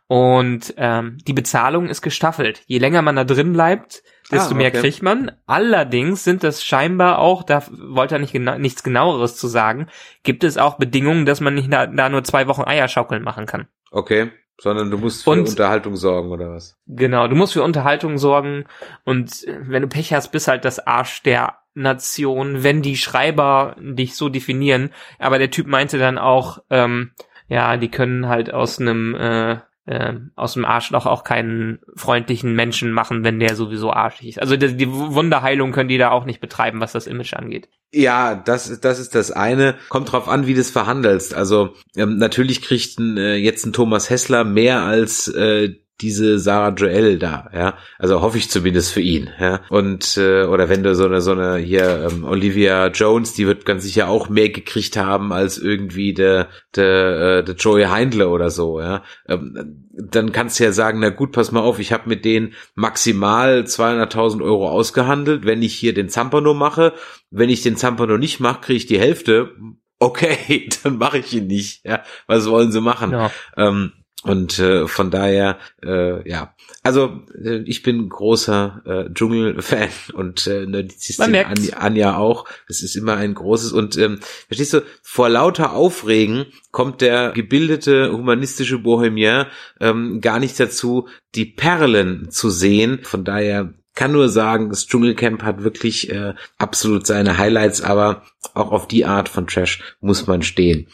[0.06, 2.62] und ähm, die Bezahlung ist gestaffelt.
[2.66, 4.54] Je länger man da drin bleibt, desto ah, okay.
[4.54, 5.32] mehr kriegt man.
[5.46, 9.88] Allerdings sind das scheinbar auch, da wollte er nicht gena nichts genaueres zu sagen,
[10.22, 13.68] gibt es auch Bedingungen, dass man nicht da, da nur zwei Wochen Eierschaukeln machen kann.
[13.90, 14.30] Okay.
[14.60, 16.76] Sondern du musst für und, Unterhaltung sorgen, oder was?
[16.86, 18.64] Genau, du musst für Unterhaltung sorgen
[19.04, 24.16] und wenn du Pech hast, bist halt das Arsch der Nation, wenn die Schreiber dich
[24.16, 24.90] so definieren.
[25.20, 27.12] Aber der Typ meinte dann auch, ähm,
[27.48, 32.92] ja, die können halt aus einem äh, äh, aus dem Arschloch auch keinen freundlichen Menschen
[32.92, 34.38] machen, wenn der sowieso arschig ist.
[34.38, 37.70] Also die, die Wunderheilung können die da auch nicht betreiben, was das Image angeht.
[37.92, 39.76] Ja, das, das ist das eine.
[39.88, 41.34] Kommt drauf an, wie du es verhandelst.
[41.34, 46.74] Also ähm, natürlich kriegt ein, äh, jetzt ein Thomas Hessler mehr als äh, diese Sarah
[46.74, 47.78] Joel da, ja.
[47.98, 49.60] Also hoffe ich zumindest für ihn, ja.
[49.68, 53.64] Und äh, oder wenn du so eine so eine hier ähm, Olivia Jones, die wird
[53.64, 58.50] ganz sicher auch mehr gekriegt haben als irgendwie der der, äh, der Joey Heindle oder
[58.50, 59.02] so, ja.
[59.28, 62.54] Ähm, dann kannst du ja sagen, na gut, pass mal auf, ich habe mit denen
[62.74, 66.94] maximal 200.000 Euro ausgehandelt, wenn ich hier den Zampano mache.
[67.30, 69.50] Wenn ich den Zampano nicht mache, kriege ich die Hälfte.
[69.98, 71.84] Okay, dann mache ich ihn nicht.
[71.84, 73.10] Ja, was wollen sie machen?
[73.10, 73.30] Ja.
[73.56, 73.92] Ähm,
[74.24, 80.66] und äh, von daher, äh, ja, also äh, ich bin großer äh, Dschungel-Fan und äh,
[80.66, 82.44] Nerdizistin Anja, Anja auch.
[82.68, 88.10] Es ist immer ein großes und ähm, verstehst du, vor lauter Aufregen kommt der gebildete
[88.12, 89.46] humanistische Bohemier
[89.80, 93.00] ähm, gar nicht dazu, die Perlen zu sehen.
[93.04, 98.22] Von daher kann nur sagen, das Dschungelcamp hat wirklich äh, absolut seine Highlights, aber
[98.54, 100.86] auch auf die Art von Trash muss man stehen.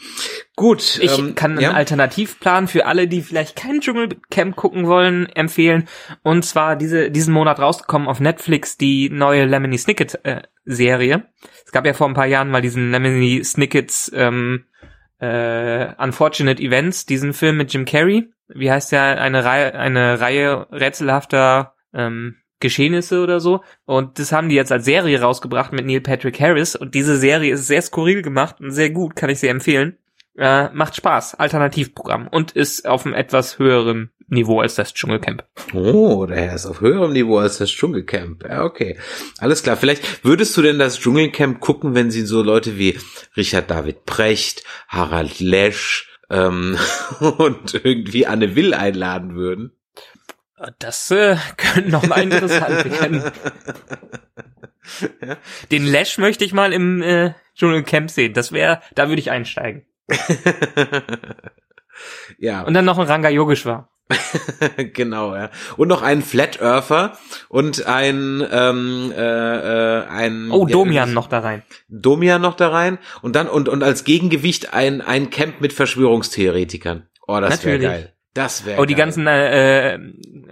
[0.55, 0.97] Gut.
[0.99, 1.73] Ich ähm, kann einen ja?
[1.73, 5.87] Alternativplan für alle, die vielleicht kein Dschungelcamp gucken wollen, empfehlen.
[6.23, 11.27] Und zwar diese, diesen Monat rausgekommen auf Netflix die neue Lemony Snicket äh, Serie.
[11.63, 14.65] Es gab ja vor ein paar Jahren mal diesen Lemony Snickets ähm,
[15.19, 18.31] äh, Unfortunate Events, diesen Film mit Jim Carrey.
[18.47, 19.21] Wie heißt der?
[19.21, 23.61] Eine Reihe, eine Reihe rätselhafter ähm, Geschehnisse oder so.
[23.85, 26.75] Und das haben die jetzt als Serie rausgebracht mit Neil Patrick Harris.
[26.75, 29.97] Und diese Serie ist sehr skurril gemacht und sehr gut, kann ich sehr empfehlen.
[30.37, 35.45] Äh, macht Spaß, Alternativprogramm und ist auf einem etwas höheren Niveau als das Dschungelcamp.
[35.73, 38.43] Oh, der ist auf höherem Niveau als das Dschungelcamp.
[38.43, 38.97] Ja, okay.
[39.37, 39.77] Alles klar.
[39.77, 42.97] Vielleicht würdest du denn das Dschungelcamp gucken, wenn sie so Leute wie
[43.37, 46.77] Richard David Precht, Harald Lesch ähm,
[47.37, 49.71] und irgendwie Anne Will einladen würden?
[50.79, 53.23] Das äh, könnte noch mal interessant werden.
[55.19, 55.37] Ja.
[55.71, 58.33] Den Lash möchte ich mal im äh, Dschungelcamp sehen.
[58.33, 59.83] Das wäre, da würde ich einsteigen.
[62.37, 62.61] ja.
[62.61, 63.89] Und dann noch ein Ranga Yogeshwar.
[64.93, 65.49] genau, ja.
[65.77, 67.17] Und noch einen Flat Earther
[67.49, 69.21] und ein ähm, äh,
[70.01, 71.63] äh, ein Oh, Domian ja, noch da rein.
[71.89, 77.07] Domian noch da rein und dann und und als Gegengewicht ein ein Camp mit Verschwörungstheoretikern.
[77.27, 78.14] Oh, das wäre geil.
[78.35, 78.81] Das wäre.
[78.81, 79.05] Oh, die geil.
[79.05, 79.99] ganzen, äh, äh,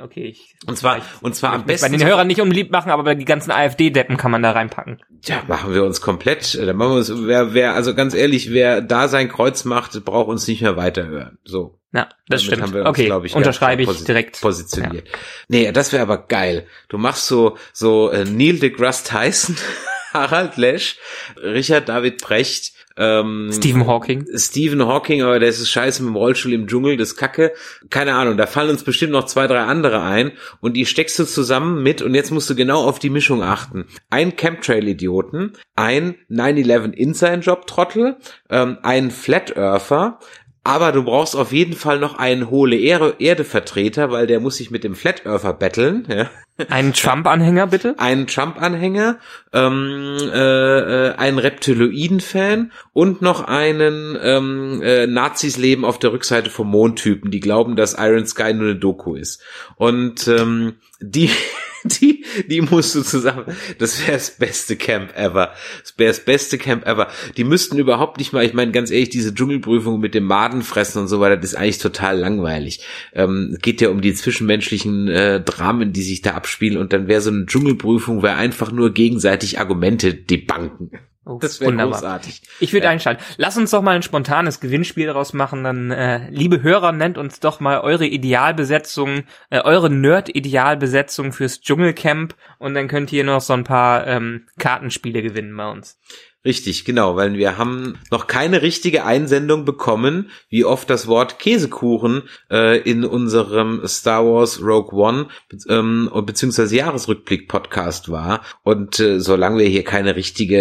[0.01, 0.23] okay.
[0.23, 1.91] Ich, und zwar, ich, und zwar am besten.
[1.91, 5.01] Bei den Hörern nicht unbeliebt machen, aber die ganzen AfD-Deppen kann man da reinpacken.
[5.25, 6.57] Ja, machen wir uns komplett.
[6.57, 10.29] Da machen wir uns, wer, wer, also ganz ehrlich, wer da sein Kreuz macht, braucht
[10.29, 11.37] uns nicht mehr weiterhören.
[11.43, 11.77] So.
[11.91, 12.61] Ja, das Damit stimmt.
[12.61, 14.39] Haben wir uns, okay, ich, unterschreibe ich direkt.
[14.39, 15.09] Positioniert.
[15.09, 15.17] Ja.
[15.49, 16.65] Nee, das wäre aber geil.
[16.87, 19.57] Du machst so, so äh, Neil deGrasse Tyson,
[20.13, 20.97] Harald Lesch,
[21.35, 24.25] Richard David Brecht, ähm, Stephen Hawking.
[24.35, 27.53] Stephen Hawking, aber der ist scheiße mit dem Rollstuhl im Dschungel, das Kacke.
[27.89, 31.25] Keine Ahnung, da fallen uns bestimmt noch zwei, drei andere ein und die steckst du
[31.25, 33.85] zusammen mit und jetzt musst du genau auf die Mischung achten.
[34.09, 38.17] Ein Chemtrail-Idioten, ein 9-11 Inside-Job-Trottel,
[38.49, 40.19] ähm, ein Flat Earther,
[40.63, 44.83] aber du brauchst auf jeden Fall noch einen hohle Erde-Vertreter, weil der muss sich mit
[44.83, 46.07] dem Flat Earther betteln.
[46.07, 46.29] Ja.
[46.69, 47.95] Einen Trump-Anhänger bitte?
[47.97, 49.17] Einen Trump-Anhänger,
[49.53, 56.51] ähm, äh, äh, einen Reptiloiden-Fan und noch einen ähm, äh, Nazis leben auf der Rückseite
[56.51, 59.41] vom Mondtypen, die glauben, dass Iron Sky nur eine Doku ist.
[59.77, 61.31] Und ähm, die
[62.01, 63.45] die, die musst du zusammen.
[63.77, 65.53] Das wäre das beste Camp ever.
[65.81, 67.09] Das wäre das beste Camp ever.
[67.37, 71.07] Die müssten überhaupt nicht mal, ich meine ganz ehrlich, diese Dschungelprüfung mit dem Madenfressen und
[71.07, 72.85] so weiter, das ist eigentlich total langweilig.
[73.13, 77.21] Ähm, geht ja um die zwischenmenschlichen äh, Dramen, die sich da abspielen und dann wäre
[77.21, 80.91] so eine Dschungelprüfung, wäre einfach nur gegenseitig Argumente debunken.
[81.25, 82.41] Oh, das wäre großartig.
[82.59, 82.91] Ich würde ja.
[82.91, 83.23] einschalten.
[83.37, 85.63] Lass uns doch mal ein spontanes Gewinnspiel daraus machen.
[85.63, 92.35] Dann, äh, liebe Hörer, nennt uns doch mal eure Idealbesetzung, äh, eure Nerd-Idealbesetzung fürs Dschungelcamp
[92.59, 95.97] und dann könnt ihr noch so ein paar ähm, Kartenspiele gewinnen bei uns.
[96.45, 102.23] Richtig, genau, weil wir haben noch keine richtige Einsendung bekommen, wie oft das Wort Käsekuchen
[102.51, 105.27] äh, in unserem Star Wars Rogue One
[105.69, 108.41] ähm, beziehungsweise Jahresrückblick Podcast war.
[108.63, 110.59] Und äh, solange wir hier keine richtige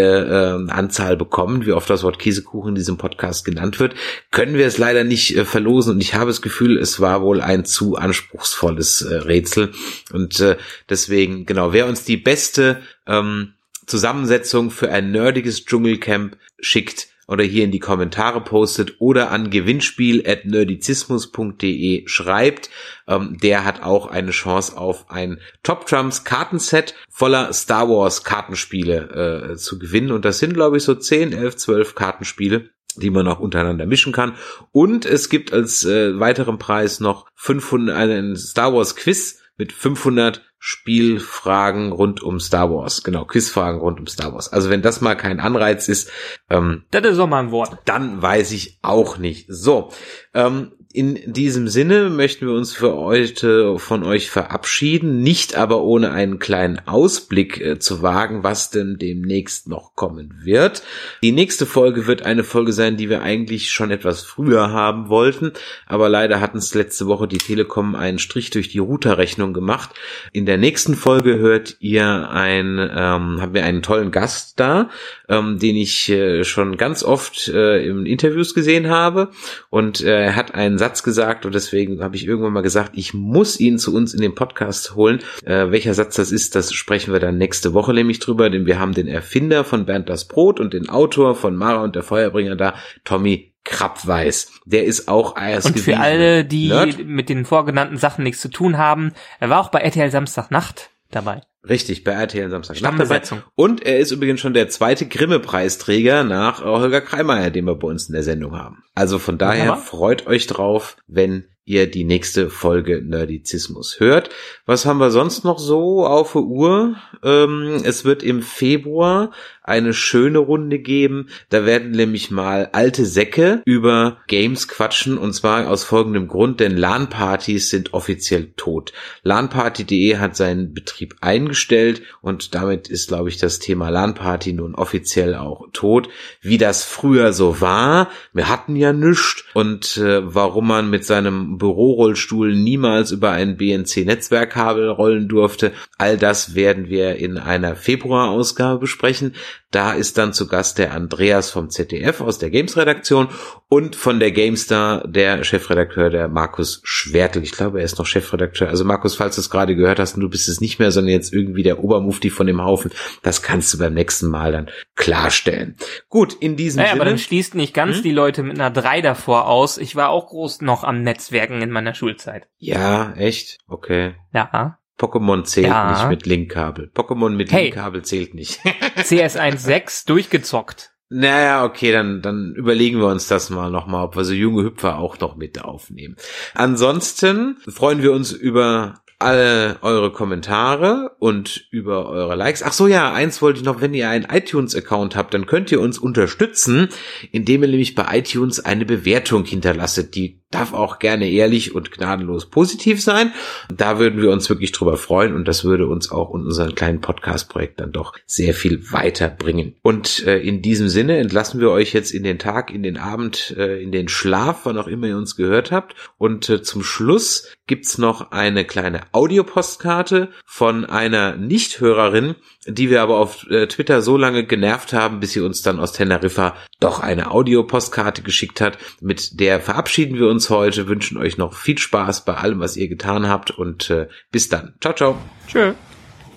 [0.68, 3.96] äh, Anzahl bekommen, wie oft das Wort Käsekuchen in diesem Podcast genannt wird,
[4.30, 5.94] können wir es leider nicht äh, verlosen.
[5.94, 9.72] Und ich habe das Gefühl, es war wohl ein zu anspruchsvolles äh, Rätsel.
[10.12, 10.58] Und äh,
[10.88, 13.54] deswegen, genau, wer uns die beste ähm,
[13.86, 22.02] Zusammensetzung für ein nerdiges Dschungelcamp schickt oder hier in die Kommentare postet oder an gewinnspiel.nerdizismus.de
[22.06, 22.68] schreibt,
[23.06, 29.52] ähm, der hat auch eine Chance auf ein Top Trumps Kartenset voller Star Wars Kartenspiele
[29.52, 30.10] äh, zu gewinnen.
[30.12, 34.12] Und das sind, glaube ich, so 10, 11, 12 Kartenspiele die man auch untereinander mischen
[34.12, 34.34] kann.
[34.70, 40.42] Und es gibt als äh, weiteren Preis noch 500, einen Star Wars Quiz mit 500
[40.64, 43.02] Spielfragen rund um Star Wars.
[43.02, 44.52] Genau, Quizfragen rund um Star Wars.
[44.52, 46.08] Also wenn das mal kein Anreiz ist,
[46.50, 47.78] ähm, das ist doch mal ein Wort.
[47.84, 49.46] Dann weiß ich auch nicht.
[49.48, 49.90] So,
[50.34, 56.10] ähm, in diesem Sinne möchten wir uns für heute von euch verabschieden, nicht aber ohne
[56.10, 60.82] einen kleinen Ausblick äh, zu wagen, was denn demnächst noch kommen wird.
[61.22, 65.52] Die nächste Folge wird eine Folge sein, die wir eigentlich schon etwas früher haben wollten,
[65.86, 69.90] aber leider hat uns letzte Woche die Telekom einen Strich durch die Routerrechnung gemacht.
[70.32, 74.90] In der nächsten Folge hört ihr ein, ähm, haben wir einen tollen Gast da,
[75.28, 79.30] ähm, den ich äh, schon ganz oft äh, in Interviews gesehen habe
[79.70, 83.14] und äh, er hat einen Satz gesagt und deswegen habe ich irgendwann mal gesagt, ich
[83.14, 85.20] muss ihn zu uns in den Podcast holen.
[85.44, 88.80] Äh, welcher Satz das ist, das sprechen wir dann nächste Woche nämlich drüber, denn wir
[88.80, 92.56] haben den Erfinder von Bernd das Brot und den Autor von Mara und der Feuerbringer
[92.56, 92.74] da,
[93.04, 94.50] Tommy Krabweis.
[94.64, 97.06] Der ist auch erst Und für alle, die Nerd.
[97.06, 101.42] mit den vorgenannten Sachen nichts zu tun haben, er war auch bei RTL Samstagnacht dabei.
[101.68, 102.76] Richtig, bei RTL Samstag.
[102.76, 103.42] Stammbesetzung.
[103.54, 108.08] Und er ist übrigens schon der zweite Grimme-Preisträger nach Holger Kreimeier, den wir bei uns
[108.08, 108.82] in der Sendung haben.
[108.96, 109.76] Also von daher ja.
[109.76, 114.30] freut euch drauf, wenn ihr die nächste Folge Nerdizismus hört.
[114.66, 116.96] Was haben wir sonst noch so auf der Uhr?
[117.22, 119.30] Ähm, es wird im Februar
[119.64, 121.28] eine schöne Runde geben.
[121.48, 126.76] Da werden nämlich mal alte Säcke über Games quatschen und zwar aus folgendem Grund, denn
[126.76, 128.92] LAN-Partys sind offiziell tot.
[129.22, 135.34] LANparty.de hat seinen Betrieb eingestellt und damit ist, glaube ich, das Thema LAN-Party nun offiziell
[135.34, 136.08] auch tot.
[136.40, 141.58] Wie das früher so war, wir hatten ja nichts und äh, warum man mit seinem
[141.58, 145.72] Bürorollstuhl niemals über ein BNC-Netzwerkkabel rollen durfte.
[145.98, 149.34] All das werden wir in einer Februarausgabe besprechen.
[149.70, 153.28] Da ist dann zu Gast der Andreas vom ZDF aus der Games-Redaktion
[153.68, 157.42] und von der GameStar der Chefredakteur, der Markus Schwertel.
[157.42, 158.68] Ich glaube, er ist noch Chefredakteur.
[158.68, 161.12] Also Markus, falls du es gerade gehört hast und du bist es nicht mehr, sondern
[161.12, 162.90] jetzt irgendwie der Obermufti von dem Haufen,
[163.22, 165.76] das kannst du beim nächsten Mal dann klarstellen.
[166.10, 167.00] Gut, in diesem naja, Sinne.
[167.00, 168.02] aber dann schließt nicht ganz hm?
[168.02, 169.78] die Leute mit einer 3 davor aus.
[169.78, 172.46] Ich war auch groß noch am Netzwerken in meiner Schulzeit.
[172.58, 173.58] Ja, echt?
[173.68, 174.16] Okay.
[174.34, 174.78] Ja.
[175.02, 175.90] Pokémon zählt ja.
[175.90, 176.90] nicht mit Linkkabel.
[176.94, 177.64] Pokémon mit hey.
[177.64, 178.60] Linkkabel zählt nicht.
[178.96, 180.92] CS1.6 durchgezockt.
[181.08, 184.98] Naja, okay, dann, dann überlegen wir uns das mal nochmal, ob wir so junge Hüpfer
[184.98, 186.16] auch noch mit aufnehmen.
[186.54, 192.62] Ansonsten freuen wir uns über alle eure Kommentare und über eure Likes.
[192.62, 195.80] Ach so, ja, eins wollte ich noch, wenn ihr einen iTunes-Account habt, dann könnt ihr
[195.80, 196.88] uns unterstützen,
[197.30, 200.14] indem ihr nämlich bei iTunes eine Bewertung hinterlasset.
[200.14, 203.32] Die darf auch gerne ehrlich und gnadenlos positiv sein.
[203.74, 207.00] Da würden wir uns wirklich drüber freuen und das würde uns auch in unserem kleinen
[207.00, 209.74] Podcast-Projekt dann doch sehr viel weiterbringen.
[209.82, 213.54] Und äh, in diesem Sinne entlassen wir euch jetzt in den Tag, in den Abend,
[213.56, 215.94] äh, in den Schlaf, wann auch immer ihr uns gehört habt.
[216.18, 222.34] Und äh, zum Schluss gibt's noch eine kleine Audiopostkarte von einer Nichthörerin,
[222.66, 225.92] die wir aber auf äh, Twitter so lange genervt haben, bis sie uns dann aus
[225.92, 228.78] Teneriffa doch eine Audiopostkarte geschickt hat.
[229.00, 232.88] Mit der verabschieden wir uns heute, wünschen euch noch viel Spaß bei allem, was ihr
[232.88, 234.74] getan habt und äh, bis dann.
[234.80, 235.18] Ciao, ciao.
[235.48, 235.72] Tschö.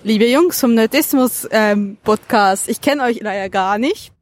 [0.02, 4.12] Liebe Jungs vom Nerdismus ähm, Podcast, ich kenne euch leider gar nicht.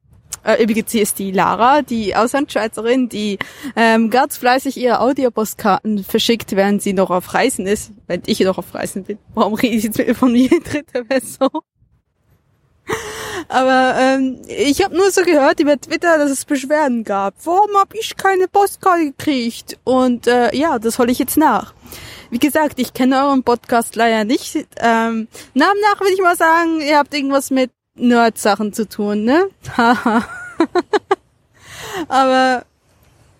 [0.43, 3.39] Äh, übrigens, hier ist die Lara, die Auslandschweizerin, die
[3.77, 8.59] ähm, ganz fleißig ihre Audiopostkarten verschickt, während sie noch auf Reisen ist, wenn ich noch
[8.59, 9.19] auf Reisen bin.
[9.35, 11.49] Warum rede ich jetzt von mir in dritter Person?
[13.49, 17.35] Aber ähm, ich habe nur so gehört über Twitter, dass es Beschwerden gab.
[17.45, 19.79] Warum habe ich keine Postkarte gekriegt?
[19.85, 21.75] Und äh, ja, das hole ich jetzt nach.
[22.31, 24.57] Wie gesagt, ich kenne euren Podcast leider nicht.
[24.79, 29.49] Ähm, Namen nach würde ich mal sagen, ihr habt irgendwas mit Nerd-Sachen zu tun, ne?
[29.77, 30.27] Haha.
[32.09, 32.65] Aber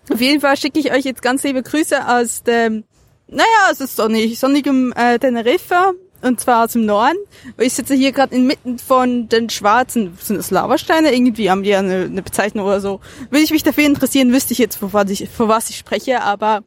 [0.09, 2.83] auf jeden Fall schicke ich euch jetzt ganz liebe Grüße aus dem,
[3.27, 5.93] naja, es ist sonnig, sonnigem äh, Teneriffa
[6.25, 7.17] und zwar aus dem Norden.
[7.59, 11.13] Ich sitze hier gerade inmitten von den schwarzen, sind das Lavasteine?
[11.13, 12.99] Irgendwie haben die ja eine, eine Bezeichnung oder so.
[13.29, 16.23] Würde ich mich dafür interessieren, wüsste ich jetzt, vor was ich, vor was ich spreche,
[16.23, 16.63] aber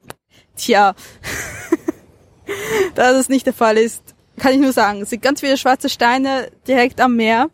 [0.56, 0.94] tja,
[2.94, 4.02] da das nicht der Fall ist,
[4.38, 7.50] kann ich nur sagen, es sind ganz viele schwarze Steine direkt am Meer.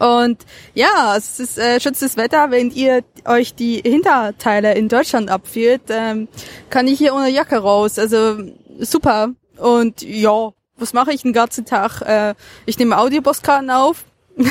[0.00, 0.44] Und
[0.74, 6.26] ja, es ist äh, schönstes Wetter, wenn ihr euch die Hinterteile in Deutschland abführt, ähm,
[6.70, 8.00] kann ich hier ohne Jacke raus.
[8.00, 8.38] Also
[8.80, 9.30] super.
[9.56, 12.02] Und ja, was mache ich den ganzen Tag?
[12.02, 12.34] Äh,
[12.66, 14.04] ich nehme Audiopostkarten auf,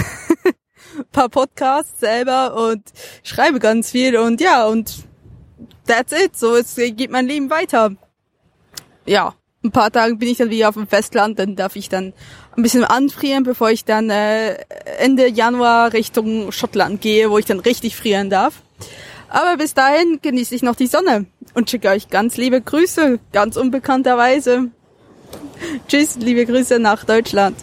[1.11, 2.84] paar Podcasts selber und
[3.24, 5.03] schreibe ganz viel und ja, und
[5.88, 6.38] that's it.
[6.38, 7.95] So, es geht mein Leben weiter.
[9.05, 12.13] Ja, ein paar Tage bin ich dann wieder auf dem Festland, dann darf ich dann
[12.55, 14.55] ein bisschen anfrieren, bevor ich dann äh,
[14.99, 18.61] Ende Januar Richtung Schottland gehe, wo ich dann richtig frieren darf.
[19.30, 23.57] Aber bis dahin genieße ich noch die Sonne und schicke euch ganz liebe Grüße, ganz
[23.57, 24.69] unbekannterweise.
[25.88, 27.55] Tschüss, liebe Grüße nach Deutschland.